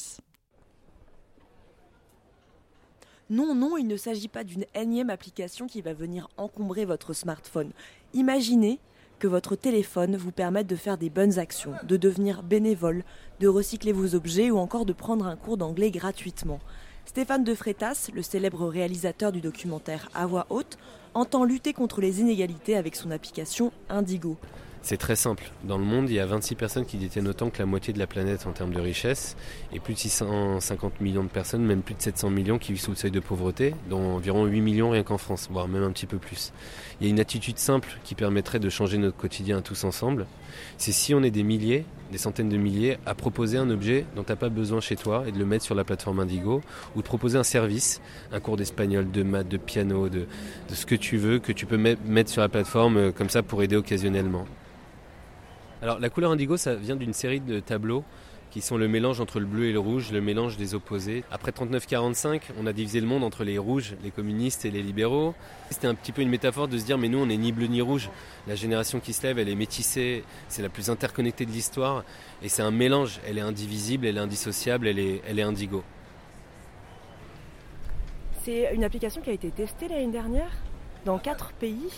[3.30, 7.70] Non, non, il ne s'agit pas d'une énième application qui va venir encombrer votre smartphone.
[8.16, 8.80] Imaginez
[9.20, 13.04] que votre téléphone vous permette de faire des bonnes actions, de devenir bénévole,
[13.40, 16.60] de recycler vos objets ou encore de prendre un cours d'anglais gratuitement.
[17.06, 20.80] Stéphane de Freitas, le célèbre réalisateur du documentaire À voix haute,
[21.14, 24.38] entend lutter contre les inégalités avec son application Indigo.
[24.82, 25.52] C'est très simple.
[25.66, 28.00] Dans le monde, il y a 26 personnes qui détiennent autant que la moitié de
[28.00, 29.36] la planète en termes de richesse,
[29.74, 32.92] et plus de 650 millions de personnes, même plus de 700 millions qui vivent sous
[32.92, 36.06] le seuil de pauvreté, dont environ 8 millions rien qu'en France, voire même un petit
[36.06, 36.54] peu plus.
[37.00, 40.26] Il y a une attitude simple qui permettrait de changer notre quotidien tous ensemble.
[40.78, 44.24] C'est si on est des milliers, des centaines de milliers, à proposer un objet dont
[44.24, 46.62] tu n'as pas besoin chez toi et de le mettre sur la plateforme Indigo,
[46.96, 50.26] ou de proposer un service, un cours d'espagnol, de maths, de piano, de,
[50.70, 53.44] de ce que tu veux, que tu peux mettre sur la plateforme euh, comme ça
[53.44, 54.46] pour aider occasionnellement.
[55.82, 58.04] Alors la couleur indigo, ça vient d'une série de tableaux
[58.52, 61.24] qui sont le mélange entre le bleu et le rouge, le mélange des opposés.
[61.32, 65.36] Après 39-45, on a divisé le monde entre les rouges, les communistes et les libéraux.
[65.70, 67.68] C'était un petit peu une métaphore de se dire mais nous on n'est ni bleu
[67.68, 68.10] ni rouge.
[68.48, 72.04] La génération qui se lève, elle est métissée, c'est la plus interconnectée de l'histoire
[72.42, 73.20] et c'est un mélange.
[73.28, 75.84] Elle est indivisible, elle est indissociable, elle est, elle est indigo.
[78.44, 80.52] C'est une application qui a été testée l'année dernière
[81.06, 81.90] dans quatre pays.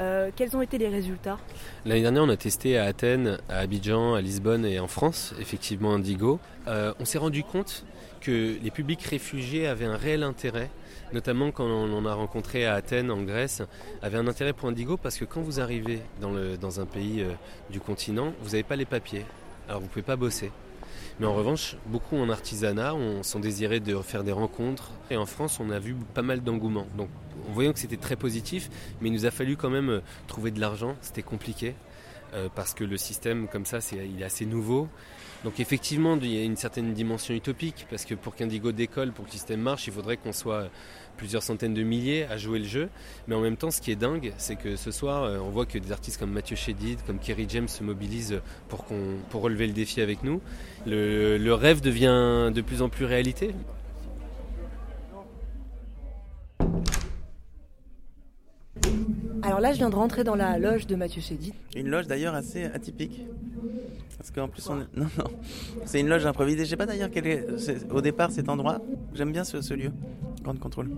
[0.00, 1.38] Euh, quels ont été les résultats
[1.84, 5.94] L'année dernière, on a testé à Athènes, à Abidjan, à Lisbonne et en France, effectivement
[5.94, 6.40] Indigo.
[6.66, 7.84] Euh, on s'est rendu compte
[8.20, 10.70] que les publics réfugiés avaient un réel intérêt,
[11.12, 13.62] notamment quand on en a rencontré à Athènes, en Grèce,
[14.02, 17.32] avaient un intérêt pour Indigo parce que quand vous arrivez dans, un pays euh,
[17.70, 19.24] du continent, vous n'avez pas les papiers,
[19.68, 20.50] alors vous ne pouvez pas bosser.
[21.20, 24.90] Mais en revanche, beaucoup en artisanat on sont désirés de faire des rencontres.
[25.10, 26.86] Et en France, on a vu pas mal d'engouement.
[26.96, 27.08] Donc,
[27.48, 28.68] en voyant que c'était très positif,
[29.00, 30.96] mais il nous a fallu quand même euh, trouver de l'argent.
[31.00, 31.74] C'était compliqué
[32.34, 34.88] euh, parce que le système, comme ça, il est assez nouveau.
[35.44, 39.26] Donc effectivement, il y a une certaine dimension utopique, parce que pour qu'Indigo décolle, pour
[39.26, 40.70] que le système marche, il faudrait qu'on soit
[41.16, 42.88] plusieurs centaines de milliers à jouer le jeu.
[43.26, 45.66] Mais en même temps, ce qui est dingue, c'est que ce soir, euh, on voit
[45.66, 49.66] que des artistes comme Mathieu Chédid, comme Kerry James se mobilisent pour, qu'on, pour relever
[49.66, 50.40] le défi avec nous.
[50.86, 53.54] Le, le rêve devient de plus en plus réalité.
[59.42, 61.52] Alors là, je viens de rentrer dans la loge de Mathieu Chédid.
[61.76, 63.20] Une loge d'ailleurs assez atypique.
[64.16, 65.08] Parce qu'en plus, non, non,
[65.84, 66.64] c'est une loge improvisée.
[66.64, 67.46] Je sais pas d'ailleurs quel est,
[67.90, 68.80] au départ cet endroit.
[69.14, 69.92] J'aime bien ce, ce lieu,
[70.42, 70.90] Grande Contrôle.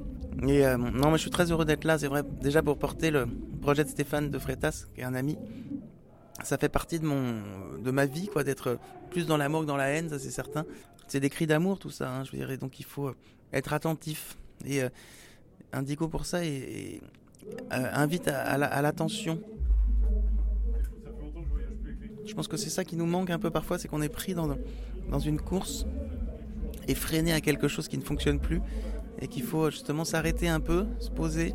[0.46, 1.98] Et euh, non, mais je suis très heureux d'être là.
[1.98, 3.26] C'est vrai, déjà pour porter le
[3.60, 5.38] projet de Stéphane de Freitas, qui est un ami.
[6.42, 7.40] Ça fait partie de mon,
[7.82, 8.78] de ma vie, quoi, d'être
[9.10, 10.66] plus dans l'amour que dans la haine, ça c'est certain.
[11.08, 12.10] C'est des cris d'amour, tout ça.
[12.10, 13.12] hein, je et donc il faut
[13.52, 14.36] être attentif.
[14.64, 14.88] Et euh,
[15.72, 17.00] Indigo pour ça et,
[17.72, 19.40] euh, invite à l'attention.
[22.26, 24.34] Je pense que c'est ça qui nous manque un peu parfois, c'est qu'on est pris
[24.34, 24.48] dans,
[25.10, 25.86] dans une course
[26.88, 28.60] et freiné à quelque chose qui ne fonctionne plus
[29.20, 31.54] et qu'il faut justement s'arrêter un peu, se poser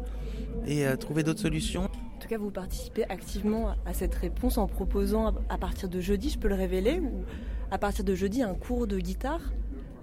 [0.65, 1.83] et euh, trouver d'autres solutions.
[1.83, 6.29] En tout cas, vous participez activement à cette réponse en proposant à- partir de jeudi,
[6.29, 7.23] je peux le révéler, ou
[7.71, 9.41] à partir de jeudi, un cours de guitare?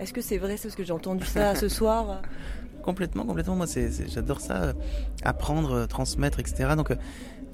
[0.00, 2.22] Est-ce que c'est vrai, c'est parce que j'ai entendu ça ce soir?
[2.82, 3.56] Complètement, complètement.
[3.56, 3.66] Moi,
[4.08, 4.72] j'adore ça, euh,
[5.22, 6.70] apprendre, euh, transmettre, etc.
[6.76, 6.96] Donc, euh,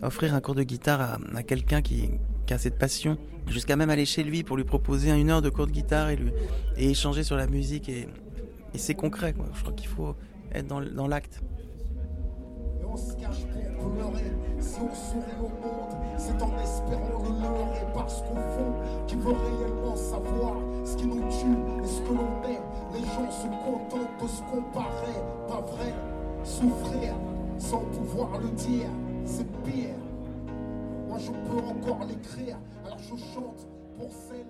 [0.03, 2.11] offrir un cours de guitare à, à quelqu'un qui,
[2.47, 3.17] qui cette passion,
[3.49, 6.17] jusqu'à même aller chez lui pour lui proposer une heure de cours de guitare et,
[6.17, 6.33] lui,
[6.77, 7.89] échanger sur la musique.
[7.89, 8.09] Et,
[8.77, 9.35] c'est concret.
[9.55, 10.17] Je crois qu'il faut
[10.53, 11.41] être dans, dans l'acte.
[12.87, 13.47] On se cache
[13.79, 14.33] pour pleurer.
[14.59, 17.87] Si on sourit au monde, c'est en espérant le leurrer.
[17.95, 18.75] Parce qu'au fond,
[19.07, 22.61] qui veut réellement savoir ce qui nous tue et ce que l'on est.
[22.95, 25.95] Les gens se contentent de qu'on paraît, pas vrai?
[26.45, 27.15] Souffrir
[27.59, 28.89] sans pouvoir le dire,
[29.25, 30.04] c'est pire.
[31.19, 33.67] Je peux encore l'écrire, alors je chante
[33.99, 34.45] pour celle.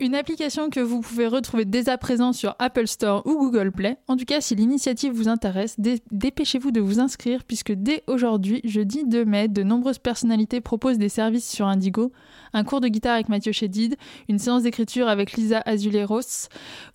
[0.00, 3.96] Une application que vous pouvez retrouver dès à présent sur Apple Store ou Google Play.
[4.08, 8.60] En tout cas, si l'initiative vous intéresse, dé- dépêchez-vous de vous inscrire puisque dès aujourd'hui,
[8.64, 12.10] jeudi 2 mai, de nombreuses personnalités proposent des services sur Indigo,
[12.52, 13.96] un cours de guitare avec Mathieu Chédid,
[14.28, 16.48] une séance d'écriture avec Lisa Azuleros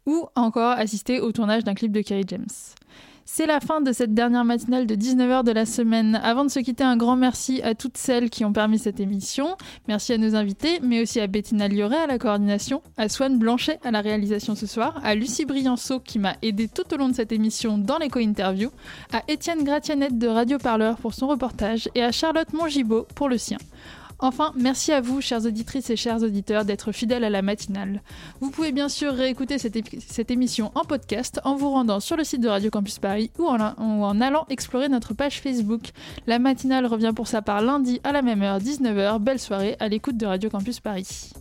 [0.06, 2.46] ou encore assister au tournage d'un clip de Kerry James.
[3.38, 6.20] C'est la fin de cette dernière matinale de 19h de la semaine.
[6.24, 9.58] Avant de se quitter, un grand merci à toutes celles qui ont permis cette émission.
[9.88, 13.78] Merci à nos invités, mais aussi à Bettina Lioret à la coordination, à Swan Blanchet
[13.84, 17.14] à la réalisation ce soir, à Lucie Brianceau qui m'a aidé tout au long de
[17.14, 18.72] cette émission dans l'éco-interview,
[19.14, 23.38] à Étienne Gratianette de Radio Parleur pour son reportage et à Charlotte Mongibaud pour le
[23.38, 23.60] sien.
[24.20, 28.02] Enfin, merci à vous, chères auditrices et chers auditeurs, d'être fidèles à la matinale.
[28.42, 32.42] Vous pouvez bien sûr réécouter cette, émission en podcast en vous rendant sur le site
[32.42, 35.92] de Radio Campus Paris ou en, ou en allant explorer notre page Facebook.
[36.26, 39.20] La matinale revient pour sa part lundi à la même heure, 19h.
[39.20, 41.34] Belle soirée à l'écoute de Radio Campus Paris.